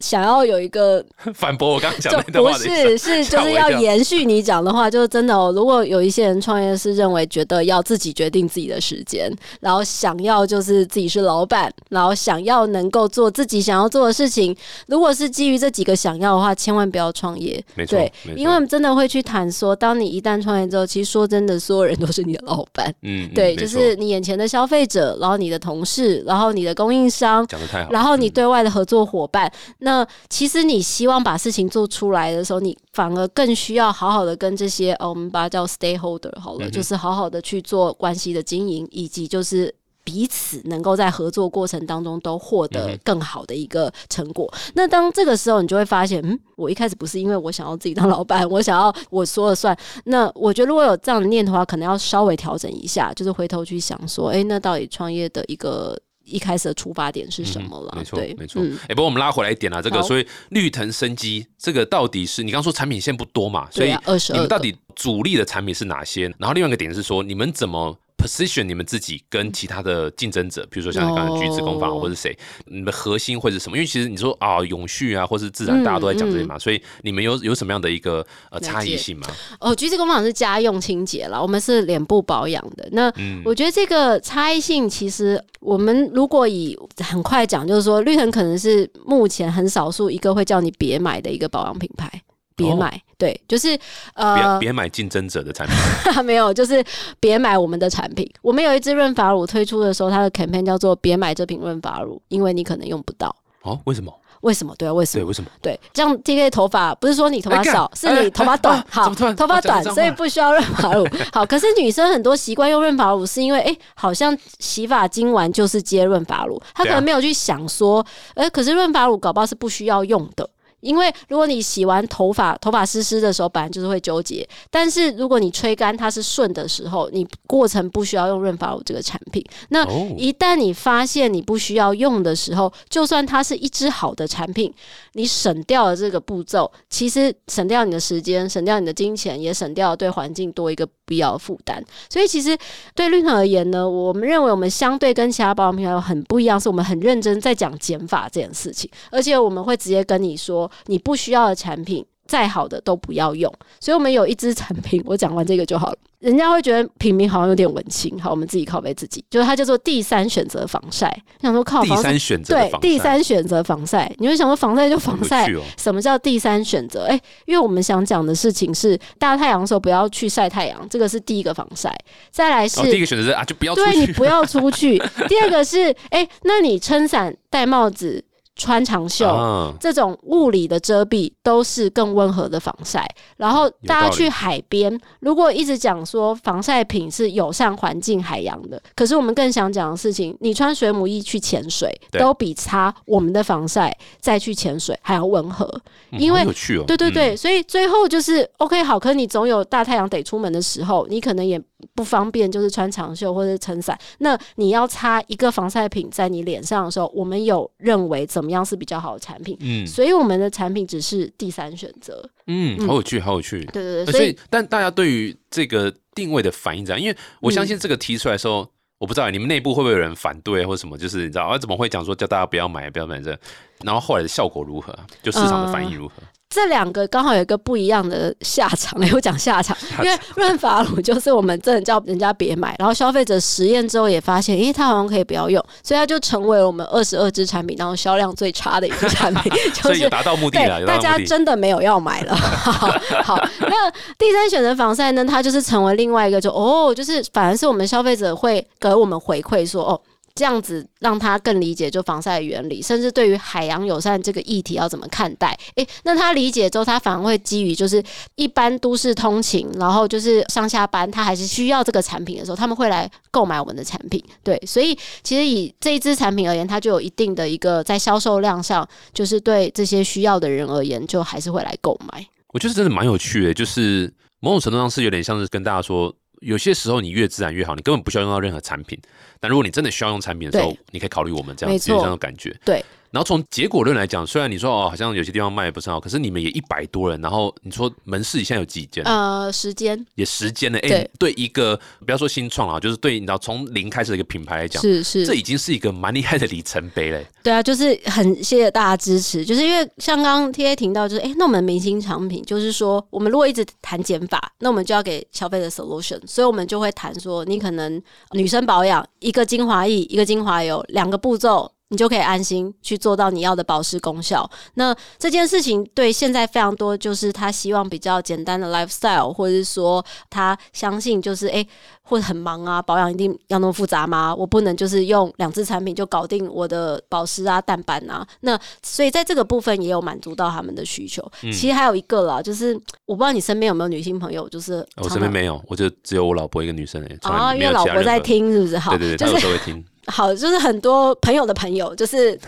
[0.00, 2.98] 想要有一个， 反驳我刚刚讲就那段不话的意思。
[2.98, 5.52] 是是 就是要延续你讲的话，就是真的哦。
[5.54, 9.28] 如果有一些人创业是认为觉得要自己决定自己的时间，
[9.60, 14.56] 然后想要就是自己是老板，然后想要能够做自己想要做的事情，
[14.86, 17.60] 如果是基于这几个想要的话，千万不要创业。
[17.74, 22.86] 没错对，因为我们真的会去谈说，当你一旦创业之后，其实说真的，所有人都是你的老板。
[23.02, 27.90] 嗯，嗯对，就是你眼前的消费者，然后你的同事，然后你的供应商，讲的太好。
[27.90, 29.50] 然后你嗯对外的合作伙伴，
[29.88, 39.74] 那其实你希望把事情做出来的时候，你反而更需要好好的跟这些呃，我们把它叫 stakeholder 好了，嗯就是好好的去做关系的经营，以及就是。
[40.04, 44.50] 彼此能够在合作过程当中都获嗯得更好的一个成果。
[44.72, 49.76] 那当这个时候，你就会发现，嗯，我一开始不是因为我想要自己当老板，我想要我说了算。
[50.04, 55.94] 那我觉得如果有这样的念头的话，可能要稍微调整一下，就是回头去想说，哎、那到底创业的一个
[56.28, 57.94] 一开始的出发点是什么了？
[57.96, 58.62] 没错，没错。
[58.62, 66.24] 哎、嗯不过我们拉回来一点啊，这个所以绿藤生机这个到底是你刚刚说产品线不多嘛，所以对啊，二十二你们到底主力的产品是哪些？
[66.38, 73.76] 然后另外一个点是说，你们怎么 position 你们自己跟其他的竞争者，比如说像你刚才橘子工坊哦或者谁，你们核心会是什么？
[73.76, 79.26] 因为其实你说啊，永续啊，或是自然，嗯大家都在讲这些嘛，所以你们有有什么样的一个呃差异性吗？
[79.60, 82.88] 哦，橘子工坊是家用清洁啦，我们是脸部保养的。
[82.92, 92.10] 那嗯，我觉得这个差异性，其实我们如果以很快讲，就是说绿藤可能是目前很少数一个会叫你别买的一个保养品牌。
[92.58, 93.02] 别哦买。
[93.16, 93.76] 对，就是
[94.14, 95.76] 呃，别买竞争者的产品，
[96.24, 96.84] 没有，就是
[97.18, 98.30] 别买我们的产品。
[98.42, 103.34] 我们有一支润发乳推出的时候，它的 campaign 叫做“别买这瓶润发乳，因为你可能用不到”。
[103.62, 104.12] 哦，为什么？
[104.42, 104.72] 为什么？
[104.78, 105.28] 对啊，为什么对，么？
[105.28, 105.50] 为什么？
[105.60, 108.84] 对，这样 T K 头发不是说你头发少，是哎你头发短哎。
[108.88, 111.04] 好头发短，所以不需要润发乳。
[111.34, 120.48] 好，可是女生很多习惯用润发乳，是因为哎、好像洗发精完就是接润发乳，她可能没有去想说，哎、可是润发乳搞不好是不需要用的。
[120.80, 124.48] 因为如果你洗完头发，头发湿湿的时候，本来就是会纠结。
[124.70, 129.44] 但是如果你吹干它是顺的时候，你过程不需要用润发乳这个产品。
[129.70, 134.72] 那哦，一旦你发现你不需要用的时候，就算它是一支好的产品，
[135.18, 141.84] 你省掉了这个步骤，其实省掉你的时间，省掉你的金钱，也省掉了对环境多一个必要的负担。
[142.08, 142.56] 所以其实
[142.94, 152.06] 对绿藤而言呢，我们认为我们相对跟其他保养品牌很不一样，是我们很认真在讲减法这件事情，而且我们会直接跟你说，你不需要的产品。
[152.28, 155.96] 再好的都不要用，所以我们有一支产品，我讲完这个就好了。
[156.18, 161.16] 人家会觉得品名好像有点文青，好，我们自己拷贝自己，就是它叫做第三选择防晒。
[161.40, 167.06] 想说靠第三选择对第三选择防晒，你会想说防晒就防晒什么叫第三选择？
[167.06, 171.96] 哎、因为我们想讲的事情是大太阳的时候不要去晒太阳，这个是第一个防晒。
[172.32, 173.90] 再来是哦，第一个选择是啊，就不要出去。
[173.92, 174.98] 对你不要出去。
[175.28, 178.22] 第二个是，哎、那你撑伞、戴帽子、
[178.58, 179.26] 穿长袖。
[179.26, 195.64] 啊，这种物理的遮蔽都是更温和的防晒，然后大家去海边，如果一直讲说防晒品是友善环境海洋的，可是我们更想讲的事情，你穿水母衣去潜水，都比擦我们的防晒再去潜水还要温和。
[196.10, 196.44] 嗯因为
[196.86, 201.60] 对对对，所以最后就是 OK 好，可你总有大太阳得出门的时候，你可能也
[201.94, 203.98] 不方便，就是穿长袖或者是撑伞。
[204.18, 212.28] 那你要擦一个防晒品在你脸上的时候，我们有认为怎么样是比较好的产品，嗯所以我们的产品只是第三选择。
[212.46, 213.64] 嗯，好有趣，好有趣。
[213.66, 217.00] 对对对，呃所所以以，但大家对于这个定位的反应怎样？
[217.00, 223.38] 因为我相信这个提出来的时候，我不知道你们内部会不会有人反对或者什么，就是你知道啊，怎么会讲说叫大家不要买，不要买这？
[223.84, 225.06] 然后后来的效果如何啊？
[225.22, 226.14] 就市场的反应如何？
[226.50, 241.18] 这两个刚好有一个不一样的下场， 我讲下场，因为润发乳就是我们真的叫人家别买，然后消费者实验之后也发现，诶，它好像可以不要用，所以它就成为了我们二十二支产品当中销量最差的一个产品， 就是达到目的了，对，大家。
[241.28, 242.34] 真的没有要买了。
[242.36, 242.88] 好，
[243.22, 245.22] 好，那第三选择防晒呢？
[245.24, 250.00] 它就是成为另外一个就，哦，就是反而是我们消费者会给我们回馈说，哦。
[250.38, 255.58] 这样子让他更理解就防晒原理，甚至对于海洋友善这个议题要怎么看待？
[255.74, 258.00] 诶，那他理解之后，他反而会基于就是
[258.36, 264.22] 一般都市通勤，然后就是上下班，他还是需要这个产品的时候，他们会来购买我们的产品。
[264.44, 272.24] 对，所以其实以这一支产品而言，它就有一定的一个在销售量上，就是对这些需要的人而言，就还是会来购买。
[272.52, 278.98] 我觉得真的蛮有趣的，就是某种程度上是有点像是跟大家说，有些时候你越自然越好，你根本不需要用到任何产品。
[279.40, 282.56] 但如果你真的需要用产品的时候，你可以考虑我们这样子，有这种感觉。
[282.64, 282.84] 对。
[283.10, 289.02] 然后从结果论来讲，虽然你说哦，好像有些地方卖的不是很好，可是你们也一百多人，然后你说门市现在有几间？
[289.04, 290.78] 呃，时间也十间了。
[290.80, 297.26] 哎、对对一个不要说新创啊，就是对你知道从零开始的一个品牌来讲，是是这已经是一个蛮厉害的里程碑嘞。
[297.42, 311.72] 对啊，就是很谢谢大家支持，就是因为像刚刚 T A 听到，就是哎、诶那我们明星产品，就是说我们如果一直谈减法，那我们就要给消费者 solution，所以我们就会谈说，你可能女生保养一个精华液，一个精华油，两个步骤。
[311.90, 314.48] 你就可以安心去做到你要的保湿功效。
[314.74, 321.66] 那这件事情对现在非常多，就是他希望比较简单的 lifestyle，或者是说他相信就是诶，
[322.02, 324.34] 或者很忙啊，保养一定要那么复杂吗？
[324.34, 328.24] 我不能就是用两支产品就搞定我的保湿啊、淡斑啊。
[328.40, 331.22] 那所以在这个部分也有满足到他们的需求。
[331.42, 332.74] 嗯其实还有一个啦，就是
[333.06, 338.18] 我不知道你身边有没有女性朋友，就是我身边没有，我就只有我老婆一个女生哎，从啊，因为老婆在。
[338.28, 338.76] 听是不是？
[338.76, 339.82] 好，对对对，她有就是时候会听。
[340.08, 342.38] 好，就是很多朋友的朋友，就是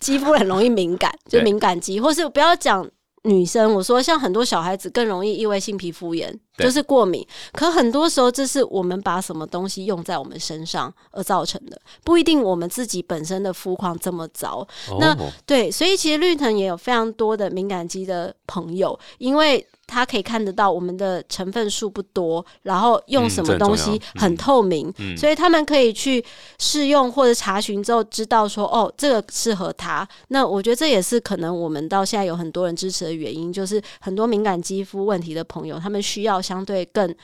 [0.00, 2.88] 肌肤很容易敏感，就敏感肌，或是不要讲
[3.24, 7.24] 女生，我说像很多小孩子更容易异位性皮肤炎，就是过敏。
[7.52, 14.66] 可很多时候，这是我们把什么东西用在我们身上而造成的，不一定我们自己本身的肤况这么糟。
[14.98, 26.24] 那哦，对，所以其实绿藤也有非常多的敏感肌的朋友，因为他可以看得到我们的成分数不多，然后用嗯什么东西很嗯透明，嗯所以他们可以去
[26.58, 30.08] 试用或者查询之后，知道说哦，这个适合他。
[30.28, 37.14] 那我觉得这也是可能我们到现在有很多人支持的原因，就是很多敏感肌肤问题的朋友，他们需要相对更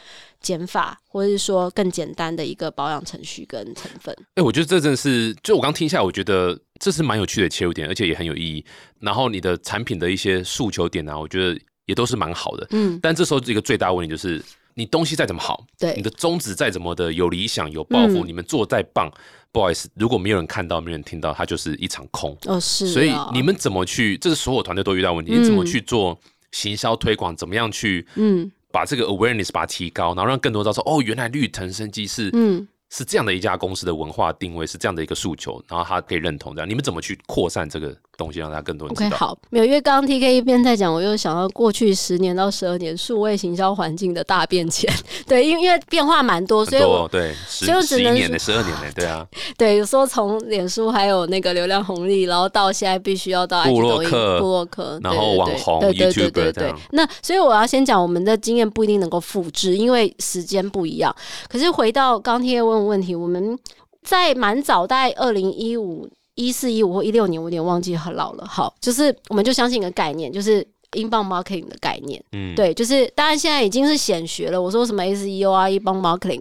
[0.40, 4.14] 减法，或者是说更简单的一个保养程序跟成分。
[4.34, 8.64] 哎、我觉得这真的是，就我刚听下来，我觉得这是蛮有趣的切入点，而且也很有意义。
[9.00, 12.64] 然后你的产品的一些诉求点啊，我觉得也都是蛮好的。
[12.70, 14.40] 嗯，但这时候一个最大问题就是，
[14.74, 19.10] 你东西再怎么好，对你，的宗旨再怎么的有理想、有抱负，嗯你们做再棒，
[19.50, 22.36] 不好意思，如果没有人看到、没有人听到，它就是一场空。
[22.44, 24.16] 哦是啊，所以你们怎么去？
[24.18, 26.16] 这是所有团队都遇到问题，你怎么去做
[26.52, 27.34] 行销推广？
[27.34, 32.68] 怎么样去嗯把这个 awareness 把它提高，然后让更多人知道说，哦，原来绿藤生机是嗯。
[32.90, 36.66] 是这样的一家公司的文化定位，是这样的一个诉求，然后他可以认同这样。
[36.66, 39.16] 你们怎么去扩散这个东西，让大家更多人 OK，知道？
[39.16, 44.92] 好，没有，因为刚刚 TK 一边在讲，我又想到过去十年到十二年数位行销环境的大变迁。
[45.26, 49.26] 对，因为因为变化蛮多，所以我对所以我只能十一年的十二年的，对啊，
[49.56, 53.70] 对有时候从脸书还有那个流量红利，然后到现在必须要到抖
[54.02, 56.78] 音客部落客，然后网红对对对对对这样。
[56.90, 61.14] 那所以我要先讲，我们的经验不一定能够复制，因为时间不一样。
[61.48, 63.56] 可是回到刚 TK 问的问题，我们
[64.02, 68.46] 在蛮早，大概二零一五、一四、一五或一六年，我有点忘记很老了。
[68.46, 70.66] 好，就是我们就相信一个概念，就是。
[70.94, 74.58] 英镑 marketing 的概念，嗯，对，就是当然现在已经是显学了。
[74.58, 76.40] 我说什么 SEO 啊，英镑 marketing，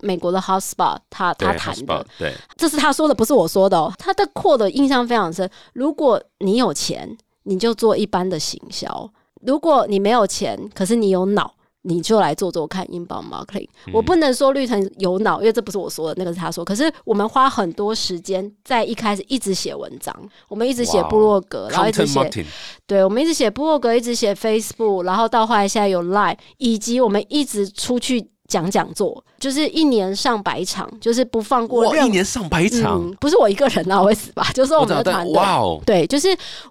[0.00, 3.92] 美国的 HubSpot 他他谈的对，这是他说的，不是我说的哦。
[3.96, 5.48] 他的扩的印象非常深。
[5.72, 8.88] 如果你有钱，你就做一般的行销；
[9.42, 11.54] 如果你没有钱，可是你有脑，
[11.86, 13.68] 你就来做做看英镑 marketing。
[13.92, 16.64] 我嗯不能说绿藤有脑，因为这不是我说的，那个是他说。
[16.64, 20.14] 可是我们花很多时间在一开始一直写文章，
[20.48, 22.46] 我们一直写部落格，然后一直写
[22.86, 34.48] 对，我们一直写部落格，一直写 Facebook，然后到后来现在有 Line，以及我们一直出去讲讲座，就是一年上百场，就是不放过一年上百场，嗯，不是我一个人啊，我会死吧？
[34.54, 35.34] 就是我们的团队。
[35.34, 36.28] 哇哦，对，就是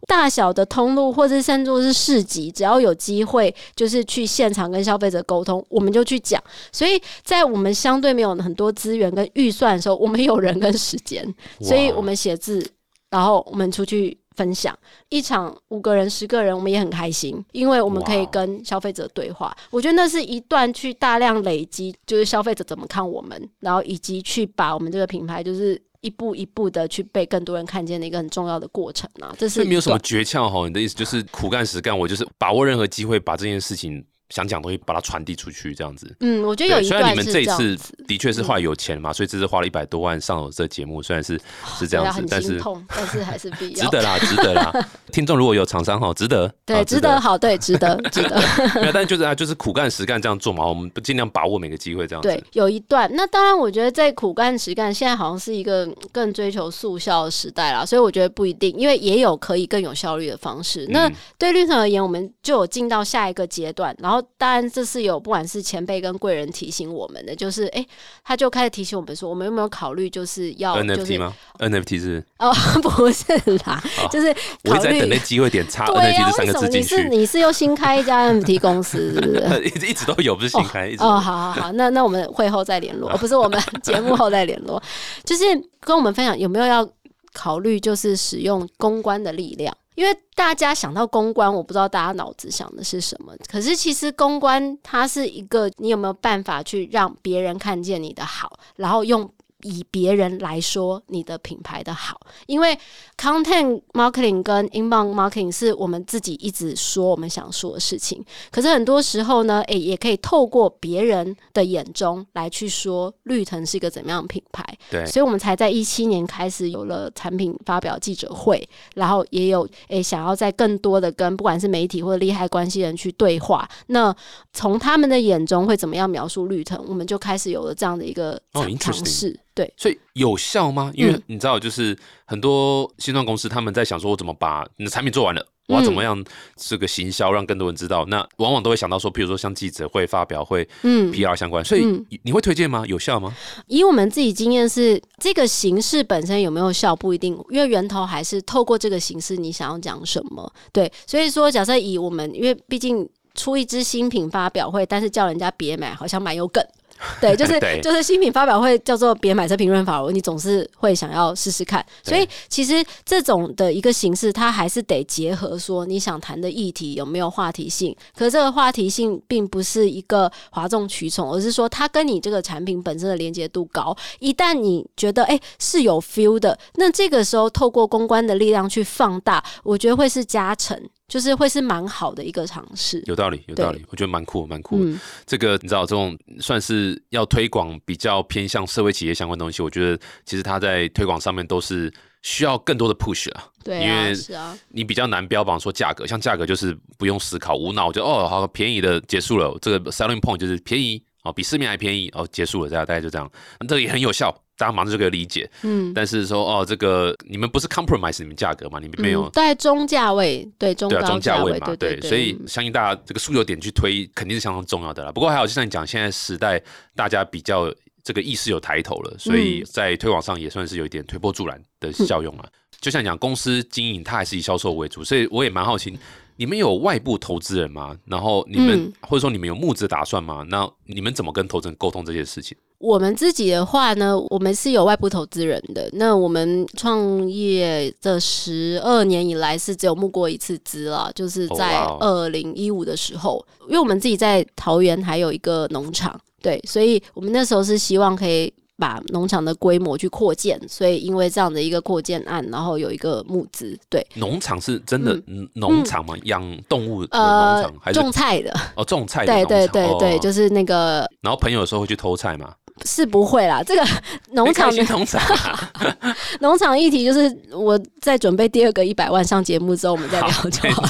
[0.07, 6.41] 大小的通路，或者甚至是市集，只要有机会，就是去现场跟消费者沟通，我们就去讲。
[6.71, 11.25] 所以在我们相对没有很多资源跟预算的时候，我们有人跟时间，
[11.61, 12.65] 所以我们写字，
[13.09, 14.77] 然后我们出去分享
[15.09, 19.55] 一场五个人、十个人，我们也很开心，因为我们可以跟消费者对话。
[19.69, 25.81] 我觉得那是一段去大量累积，就是消费者怎么看我们，然后以及去把我们这个品牌就是。
[26.01, 30.67] 一步一步的去被更多人看见的一个很重要的过程啊，这是没有什么诀窍哈。
[30.67, 36.13] 你的意思就是苦干实干，我就是把握任何机会，把这件事情想讲的东西把它传递出去，这样子。
[36.19, 41.39] 嗯，我觉得有对，一虽然你们这一次子，的确是花有钱嘛，所以这次花了一百多万上了这节目，虽然是
[41.77, 43.85] 是这样子啊，但是，但是还是必 要。
[43.85, 44.73] 值得啦，值得啦。
[45.13, 47.19] 听众如果有厂商哈，值得，对，值得。
[47.21, 48.41] 好，对，值得， 值得。
[48.81, 52.27] 没有，但就是啊，就是苦干实干这样做嘛，我们尽量把握每个机会这样子。
[52.27, 53.09] 对，有一段。
[53.13, 60.85] 那当然，我觉得在苦干实干，现在好像是一个更追求速效的时代啦，所以我觉得不一定，因为也有可以更有效率的方式。
[60.89, 63.95] 那嗯对绿城而言，我们就有进到下一个阶段。
[63.99, 67.85] 然后，当然这是有不管是前辈跟贵人提醒我们的，就是哎，
[68.23, 73.33] 他就开始提醒我们说，我们有没有考虑就是要就是 NFT 吗？NFT 是，哦， 不是
[73.65, 79.63] 啦，就是考虑我在等那机会点插对 NFT 三个为什么你字进去，是你是又新开一家 NFT 公司是不是？
[79.65, 84.81] 一直一直都有，不是新开，一直哦，好好好，那那我们会后再联络， 哦、不是我们节目后再联络，
[85.23, 85.43] 就是
[85.79, 86.87] 跟我们分享有没有要
[87.33, 89.75] 考虑，就是使用公关的力量。
[89.95, 93.33] 因为大家想到公关，我不知道大家脑子想的是什么。
[93.49, 99.29] 可是其实公关它是一个，你有没有办法去让别人看见你的好，然后用
[99.65, 102.19] 以别人来说你的品牌的好？
[102.45, 102.77] 因为
[103.17, 114.63] content marketing 跟 inbound marketing 是我们自己一直说我们想说的事情，可是很多时候呢，诶、也可以透过别人的眼中来去说绿藤是一个怎么样的品牌。
[114.91, 123.67] 对，所以我们才在一七年开始有了产品发表记者会，然后也有诶、想要在更多的跟不管是媒体或者利害关系人去对话。
[123.87, 124.15] 那
[124.53, 128.39] 从他们的眼中会怎么样描述绿藤，我们就开始有了这样的一个
[128.79, 129.39] 尝试。
[129.55, 130.91] 对，所以有效吗？
[130.93, 136.21] 因为嗯你知道，就是很多新创公司他们在想说，我怎么把你的产品做完了，我要怎么样
[136.57, 138.05] 这个行销让更多人知道？
[138.07, 142.83] 那往往都会想到说，譬如说像记者会、发表会、嗯，PR 相关，所以嗯你会推荐吗？
[142.85, 143.33] 有效吗？
[143.67, 150.51] 以我们自己经验是，这个形式本身有没有效不一定，因为源头还是透过这个形式，你想要讲什么。
[150.73, 156.61] 对，所以说假设以我们，因为毕竟出一支新品发表会，但是叫人家别买，好像蛮有梗。
[157.19, 161.85] 对，就是就是新品发表会叫做别买车评论法，你总是会想要试试看。
[162.01, 167.95] 所以其实这种的一个形式，它还是得结合说你想谈的议题有没有话题性。
[168.15, 173.95] 可是这个话题性并不是一个哗众取宠，而是说它跟你这个产品本身的连接度高。
[174.19, 183.01] 一旦你觉得哎、是有 feel 的，那这个时候透过公关的力量去放大，我觉得会是加成，就是会是蛮好的一个尝试。
[183.05, 184.79] 有道理，有道理，我觉得蛮酷，蛮酷
[185.25, 193.47] 这个你知道，这种算是要推广比较偏向社会企业相关的东西，我觉得其实它在推广上面都是需要更多的 push 啊。
[193.63, 203.31] 对啊，因为是啊，你比较难标榜说价格，像价格就是不用思考，无脑就哦好便宜的结束了，这个 selling point 就是便宜哦，比市面还便宜哦，结束了，这样大概就这样，
[203.67, 205.49] 这个也很有效，大家马上就可以理解。
[205.63, 208.79] 嗯，但是说哦，这个你们不是 compromise 你们价格嘛？
[208.79, 215.11] 你们没有嗯、在中价位，对中对啊，中价位位嘛，对所以相信大家这个诉求点去推肯定是相当重要的啦。
[215.11, 216.61] 不过还好，就像你讲，现在时代
[216.95, 222.47] 大家比较这个意识有抬头了，所以嗯在推广上也算是有一点推波助澜的效用啊。
[222.81, 225.97] 就像你讲，公司经营它还是以销售为主，所以我也蛮好奇，
[226.35, 227.97] 你们有外部投资人吗？
[228.05, 230.45] 然后你们、嗯或者说你们有募资打算吗？
[230.49, 232.55] 那你们怎么跟投资人沟通这些事情？
[232.77, 235.89] 我们自己的话呢，我们是有外部投资人的。
[235.93, 248.53] 那我们创业这十二年以来是只有募过一次资啦，就是在二零一五的时候，因为我们自己在桃园还有一个农场，对，所以我们那时候是希望可以。
[248.77, 256.13] 把农场的规模去扩建，所以因为这样的一个扩建案，然后有一个募资，对，农场是真的嗯农场吗？
[256.25, 259.71] 养动物的农呃场、还，是种菜的，哦种菜的对农场？
[259.71, 262.53] 对对对，哦就是那个然后朋友有时候会去偷菜嘛。
[262.83, 263.85] 是不会啦，这个
[264.33, 265.71] 农场农场啊、
[266.41, 270.83] 农场议题就是我在准备第二个一百万上节目之后，我们再聊，就好。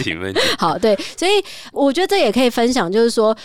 [0.57, 1.31] 好，对，所以
[1.71, 3.35] 我觉得这也可以分享，就是说。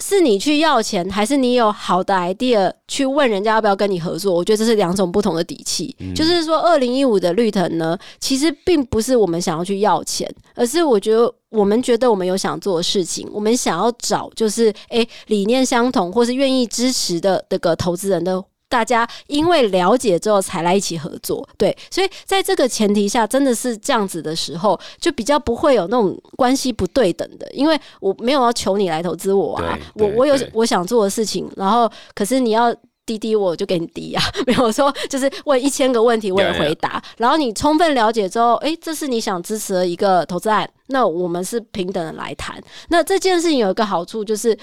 [0.00, 4.34] 是你去要钱，还是你有好的 idea 去问人家要不要跟你合作？
[4.34, 5.94] 我觉得这是两种不同的底气。
[6.00, 18.42] 嗯就是说，二零一五的绿藤呢，其实并不是我们想要去要钱，而是我觉得我们觉得我们有想做的事情，我们想要找就是诶理念相同或是愿意支持的这个投资人的。
[18.70, 32.74] 大家因为了解之后才来一起合作，对，所以在这个前提下，真的是这样子的时候，就比较不会有那种关系不对等的，因为我没有要求你来投资我啊，我我有我想做的事情，然后可是你要。
[33.06, 36.58] 滴滴我就给你滴啊， 没有说就是问一千个问题我也 Yeah, yeah.
[36.60, 42.62] 回答然后你充分了解之后，诶，这是你想支持的一个投资案，那我们是平等的来谈。
[42.88, 44.56] 那这件事情有一个好处就是，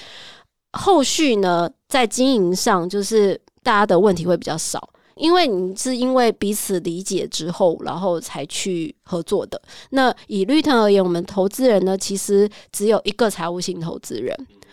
[0.80, 3.38] 后续呢在经营上就是
[3.68, 4.82] 大家的问题会比较少。
[5.16, 9.60] 因为你是因为彼此理解之后，然后才去合作的。
[9.90, 14.32] 那以绿藤而言，我们投资人呢，其实只有一个财务型投资人。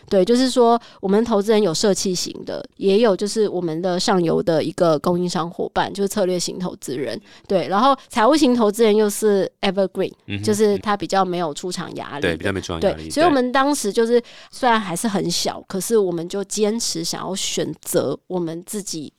[0.09, 7.21] 对，就是说，我们投资人有社企型的，也有就是我们的上游的一个供应商伙伴，就是策略型投资人。
[7.49, 12.29] 对，然后财务型投资人又是 evergreen，、嗯就是他比较没有出场压力的。
[12.29, 19.13] 对比较没出场压力，所以我对们当时就是虽然还是很小，可是我们就坚持想要选择我们自己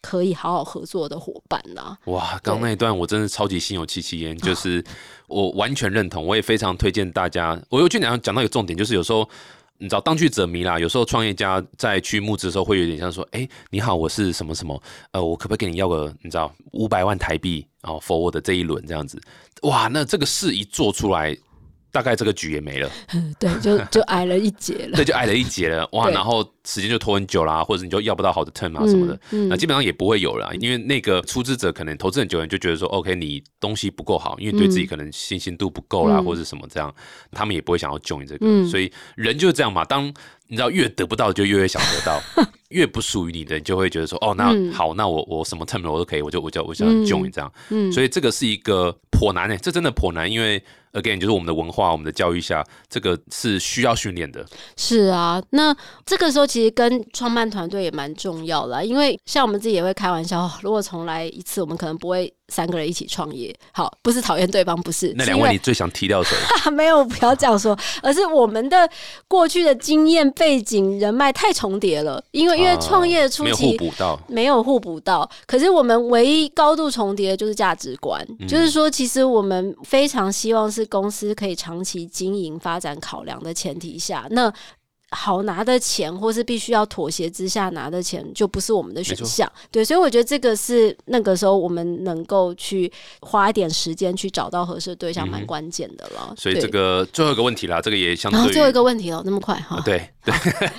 [0.00, 1.96] 可以好好合作的伙伴啦。
[2.06, 4.82] 哇，刚刚那一段我真的超级心有戚戚焉， 就是
[5.28, 7.60] 我完全认同，我也非常推荐大家。
[7.68, 9.28] 我有去讲讲到一个重点，就是有时候。
[9.82, 14.80] 你知道当局者迷啦，有时候创业家在去募资的时候，会有点像说：“哎、你好，我是什么什么，
[15.10, 19.20] 呃，我可不可以给你要个你知道五百万台币哦，for 我的这一轮这样子？”
[19.62, 21.36] 哇，那这个事一做出来，
[21.92, 22.90] 大概这个局也没了，
[23.38, 24.96] 对，就就矮了一截了。
[24.96, 29.48] 对，就矮了一截了， 哇，然后时间就拖很久啦，或者你就要不到好的 term 啊什么的，嗯。
[29.48, 36.24] 那基本上也不会有了，因为那个出资者可能投资很久，人就觉得说，OK，你东西不够好，因为对自己可能信心度不够啦，嗯。
[36.24, 36.92] 或者什么这样，
[37.30, 38.66] 他们也不会想要 join 这个，嗯。
[38.66, 39.84] 所以人就是这样嘛。
[39.84, 40.12] 当
[40.52, 42.20] 你知道越得不到，就越越想得到，
[42.68, 44.70] 越不属于你的，你就会觉得说，哦，那嗯。
[44.70, 47.00] 好，那我我什么 term 我都可以，我就我就我想嗯。
[47.06, 47.90] join 这样，嗯。
[47.90, 54.44] 所以这个是一个颇难诶、这真的颇难，因为 again 就是我们的文化、我们的教育下，这个是需要训练的。
[54.76, 55.74] 是啊，那
[56.04, 63.54] 这个时候其实跟创办团队也蛮重要的啊，因为像我们自己也会开玩笑，哦如果重来一次，我们可能不会三个人一起创业。
[63.72, 66.36] 好，不是讨厌对方，不是，那两位你最想踢掉谁？
[66.70, 68.88] 没有，不要这样说，而是我们的
[69.26, 72.22] 过去的经验背景、人脉太重叠了。
[72.32, 74.20] 因为因为啊创业初没有互期补到。
[74.28, 84.52] 没有互补到，可是我们唯一高度重叠的就是价值观，嗯就是说，其实我们非常希望是公司可以长期经营、发展考量的前提下，那。
[85.12, 89.50] 好拿的钱，或是必须要妥协之下拿的钱，就不是我们的选项。
[89.70, 92.90] 对，所以我觉得这个是那个时候我们能够去
[93.20, 96.34] 花一点时间去找到合适的对象，蛮关键的了。
[96.36, 99.80] 所以这个最后一个问题啦，这个也相然后最后一个问题了，那么快哈？
[99.84, 100.34] 对对，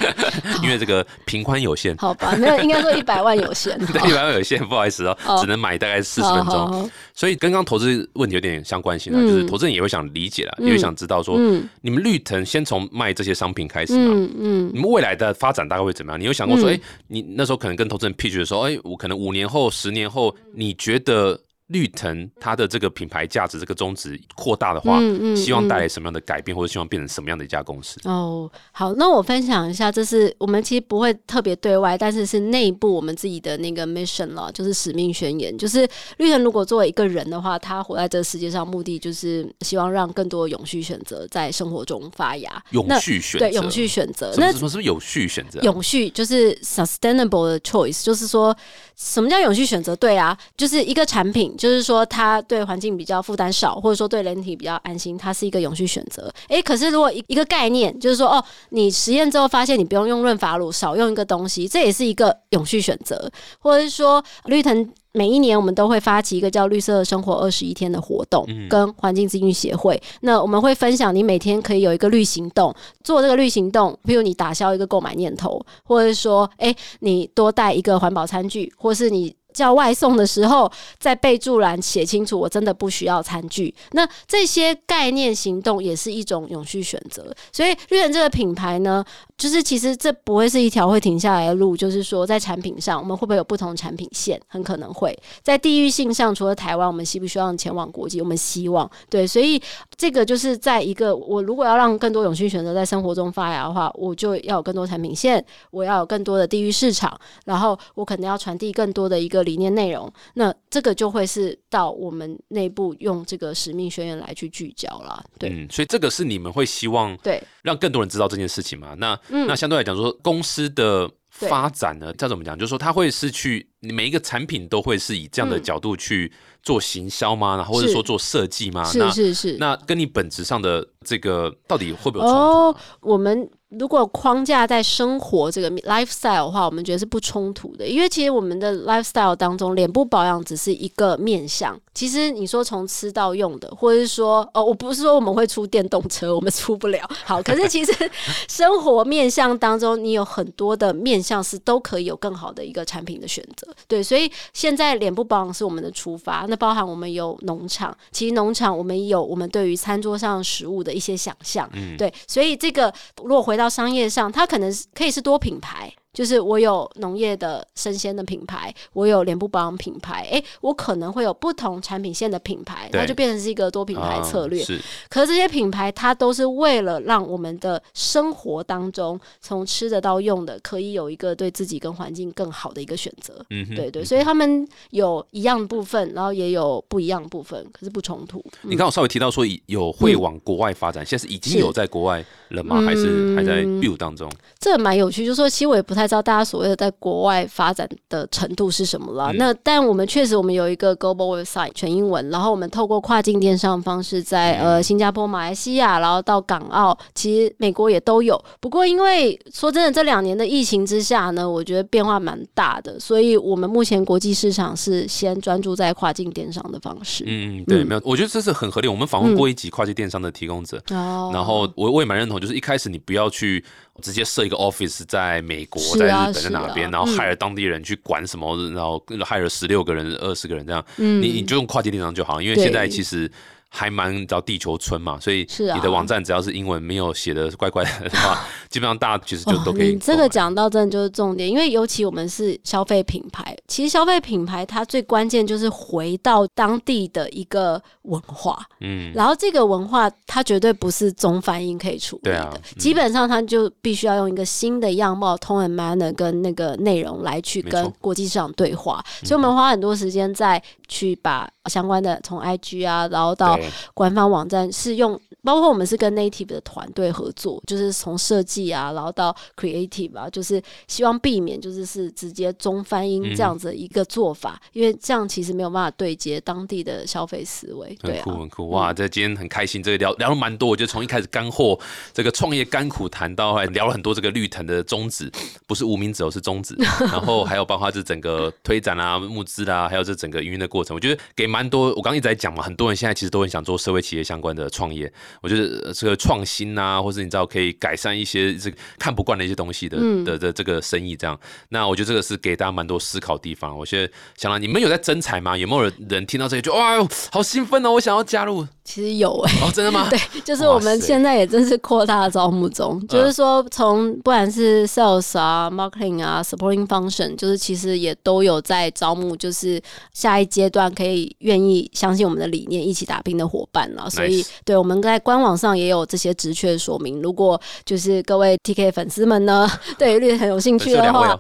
[0.64, 3.78] 因为这个频宽有限，好吧，没有，应该说一百万有限。
[3.92, 6.90] 对，一百万有限，不好意思哦， 只能买大概四十分钟。
[7.14, 9.28] 所以跟刚刚投资问题有点相关性啦，嗯。
[9.28, 10.68] 就是投资人也会想理解啦，嗯。
[10.68, 11.68] 也会想知道说，嗯。
[11.82, 14.72] 你们绿藤先从卖这些商品开始嘛，嗯嗯。
[14.74, 16.20] 你们未来的发展大概会怎么样？
[16.20, 16.74] 你有想过说，嗯。
[16.74, 21.40] 哎、你那时候可能跟投资人 pitch 的时候，哎、我可能五年后、十年后，你觉得
[21.74, 28.00] 绿藤它的这个品牌价值这个宗旨扩大的话，嗯嗯希望带嗯来什么样的改变，或者希望变成什么样的一家公司？
[28.06, 35.58] 哦，好，那我分享一下，这是我们其实不会特别对外，但是是内部我们自己的那个 mission 了，就是使命宣言。
[35.58, 42.64] 就是绿藤如果作为一个人的话，他活在这个世界上，目的就是希望让更多永续选择在生活中发芽。
[42.70, 45.64] 永续选择，对永续选择，那什么是不是有序选择啊？
[45.64, 48.56] 永续就是 sustainable 的 choice，就是说
[48.96, 49.96] 什么叫永续选择？
[49.96, 56.30] 对啊，就是一个产品，就是说它对环境比较负担少，或者说对人体比较安心，它是一个永续选择。
[56.50, 64.90] 诶，可是如果一一个概念，就是说哦，你实验之后发现你不用用润发乳，少用一个东西，这也是一个永续选择，或者是说绿藤。
[65.16, 70.02] 每一年我们都会发起一个叫“绿色生活二十一天”的活动，跟环境资讯协会。
[70.22, 79.36] 那我们会分享，你每天可以有一个绿行动，做这个绿行动，比如你打消一个购买念头，或者是说，哎、你多带一个环保餐具，或是你。
[79.54, 83.74] 叫外送的时候，在备注栏写清楚，我真的不需要餐具。
[83.92, 87.34] 那这些概念行动也是一种永续选择。
[87.52, 89.04] 所以绿人这个品牌呢，
[89.38, 94.40] 就是其实这不会是一条会停下来的路，就是说在产品上，我们会不会有不同产品线？
[94.48, 98.20] 很可能会在地域性上，除了台湾，我们希不希望前往国际？
[98.20, 99.62] 我们希望对，所以
[99.96, 110.12] 这个就是在一个我如果要让更多永续选择在生活中发芽的话，我就要有更多产品线，我要有更多的地域市场，然后我可能要传递更多的一个理念内容。
[110.34, 115.24] 那这个就会是到我们内部用这个使命宣言来去聚焦了。
[115.38, 118.96] 对、嗯，所以这个是你们会希望对，让更多人知道这件事情嘛？
[118.98, 122.58] 那、嗯那相对来讲说，公司的发展呢，再怎么讲？
[122.58, 126.32] 就是说，它会是去你每一个产品都会是以这样的嗯角度去
[126.64, 127.56] 做行销吗？
[127.58, 128.84] 然后或者是说做设计吗？
[128.86, 129.58] 是是是。
[129.60, 141.78] 那跟你本质上的这个到底会不会有冲突哦啊？，我们如果框架在生活这个 lifestyle 的话，我们觉得是不冲突的，因为其实我们的 lifestyle 当中，脸部保养只是一个面向。
[141.94, 147.08] 其实你说从吃到用的，或者是说哦，我不是说我们会出电动车，我们出不了。
[147.26, 147.92] 好，可是其实
[148.48, 153.68] 生活面向当中，你有很多的面向是都可以有更好的一个产品的选择。
[153.88, 161.68] 对，所以现在脸部保养是我们的出发，那包含我们有农场，其实农场我们有我们对于餐桌上食物的一些想象。
[161.74, 162.94] 嗯，对，所以这个
[163.24, 165.92] 如果回到商业上，它可能是可以是多品牌。
[166.14, 174.62] 就是我有农业的生鲜的品牌，我有脸部保养品牌，诶，我可能会有不同产品线的品牌，对它就变成是一个多品牌策略。
[174.62, 183.44] 啊是可是这些品牌，它都是为了让我们的生活当中，从吃的到用的，可以有一个对自己跟环境更好的一个选择。
[183.50, 188.44] 嗯哼，对对，所以他们有一样的部分，然后也有不一样的部分，可是不冲突。
[188.62, 192.82] 你刚刚稍微提到说有会往国外发展，现在是已经有在国外了吗？
[192.82, 194.32] 还是还在嗯 build 当中？
[194.60, 199.32] 这蛮有趣，就是说，其实我也不太知道大家所谓的在国外发展的程度是什么了。
[199.34, 208.42] 嗯那但我们确实，我们有一个 global website 全英文，然后我们透过跨境电商方式在，嗯呃新加坡、马来西亚，然后到港澳，其实美国也都有。
[208.60, 217.24] 不过因为说真的，这两年的疫情之下呢，我觉得变化蛮大的，所以我们目前国际市场是先专注在跨境电商的方式。
[217.28, 218.88] 嗯，嗯，对，嗯没有，我觉得这是很合理。
[218.88, 223.64] 我们访问过一集跨境电商的提供者，哦然后我我也蛮认同，就是一开始你不要去
[224.02, 233.30] 直接设一个 office 在美国、是在日本、在哪边，然后嗯 hire 当地人去管什么，然后 hire 十六个人、二十个人这样，嗯你你就用跨境电商就好，因为现在其实。
[233.76, 239.94] 还蛮找地球村嘛，所以你的网站只要是英文没有写的怪怪的话， 基本上大家其实就都可以。
[239.94, 252.62] 你这个讲到真的就是重点，因为尤其我们是消费品牌，其实消费品牌它最关键就是回到当地的一个文化，嗯，然后这个文化它绝对不是中翻英可以处理的，啊嗯。
[252.78, 260.62] 基本上它就必须要用一个新的样貌、tone and manner 跟那个内容来去跟国际市场对话，所以我们花很多时间在
[260.94, 263.60] 去把相关的从 IG 啊，然后到
[263.96, 277.98] 官方网站是用，包括我们是跟 native 的团队合作，就是从设计啊，然后到 creative 啊，就是希望避免就是是直接中翻英嗯这样子的一个做法，因为这样其实没有办法对接当地的消费思维。
[278.04, 278.94] 对啊，很酷很酷哇！
[278.94, 281.80] 这今天很开心，这个聊聊了蛮多，我觉得从一开始干货
[282.14, 285.32] 这个创业甘苦谈到还聊了很多这个绿藤的宗旨，
[285.66, 286.76] 不是无名指哦，是宗旨。
[287.10, 291.88] 然后还有包括这整个推展啊、募资啊，还有这整个营运的过程，我觉得给蛮多。
[291.90, 295.12] 我刚刚一直在讲嘛，很多人现在其实都很想做社会企业相关的创业。
[295.42, 301.40] 我觉得呃这个创新啊，或是你知道可以改善一些这个看不惯的一些东西的嗯的的这个生意，这样。
[301.70, 303.78] 那我觉得这个是给大家蛮多思考的地方。
[303.78, 305.58] 我觉得想了，你们有在征才吗？
[305.58, 306.98] 有没有人人听到这里就哇，
[307.32, 308.68] 好兴奋哦，我想要加入？
[308.84, 310.08] 其实有哎、哦，真的吗？
[310.12, 319.82] 对，就是我们现在也正是扩大招募中， 就是说从不管是 sales 啊、marketing 啊、supporting function，就是其实也都有在招募，就是
[320.12, 324.10] 下一阶段可以愿意相信我们的理念，一起打拼的伙伴了。
[324.10, 327.22] 所以对我们在官网上也有这些职缺说明。
[327.22, 331.38] 如果就是各位 TK 粉丝们呢， 对绿很有兴趣的话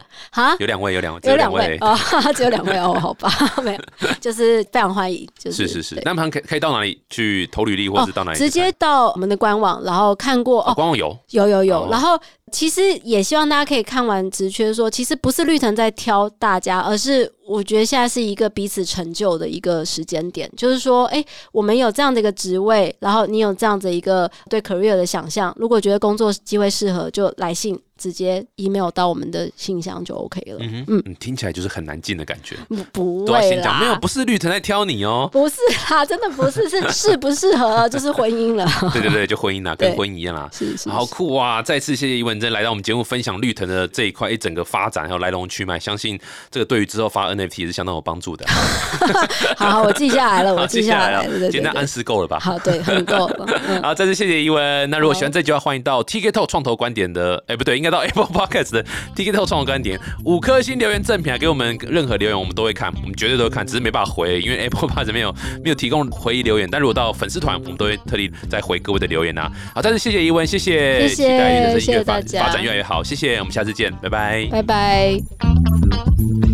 [0.59, 0.93] 有两位。
[0.93, 1.97] 有两位，有两位，只有两两位哦，
[2.35, 3.29] 只有两位哦，好吧，
[3.63, 8.71] 没有，就是非常欢迎，就是是是是对，那他们可以可以到哪里去投履历，或者是到哪里去直接？
[8.79, 12.19] 到我们的官网，然后看过哦，哦，官网有有有有，哦然后
[12.53, 30.57] 其实也希望大家可以看完职缺说，其实不是绿藤在挑大家，而是我觉得现在是一个彼此成就的一个时间点，就是说，哎，我们有这样的一个职位，然后你有这样的一个对 career 的想象，如果觉得工作机会适合，就来信直接 email 到我们的信箱就 OK 了。
[30.59, 32.57] 嗯，嗯嗯，听起来就是很难进的感觉。
[32.67, 35.29] 不不会啦，先讲，没有，不是绿藤在挑你哦。
[35.31, 35.55] 不是
[35.87, 38.67] 啊，真的不是，是适不适合，就是婚姻了。
[38.91, 40.49] 对对对，就婚姻啦，跟婚姻一样啦。
[40.51, 41.61] 是是好酷啊！
[41.61, 46.19] 再次谢谢伊文真来到我们节目分享绿藤的这一块一整个发展还有来龙去脉，相信
[46.51, 48.45] 这个对于之后发 NFT 也是相当有帮助的。
[49.55, 51.87] 好好，我记下来了，我好记下来了，今天暗。
[51.93, 52.39] 示够了吧？
[52.39, 53.45] 好，对，很够了。
[53.67, 54.89] 嗯，好，再次谢谢伊文。
[54.89, 58.83] 那如果喜欢这句话，欢迎到 TK Talk 创投观点的，哎、不对，应该到 Apple Podcast 的
[59.15, 65.31] TK Talk 创作观点五颗星留言赠品啊，给我们任何留言我们都会看，我们绝对都会看，只是没办法回，因为 Apple Podcast 没有
[65.63, 66.67] 没有提供回忆留言。
[66.69, 69.51] 但如果到粉丝团，我们都会特地再回各位的留言啊。
[69.75, 74.47] 好，再次谢谢一文，谢谢，谢谢期待你的音乐发发展越来越好，谢谢，我们下次见，拜拜。
[74.51, 76.52] 拜拜。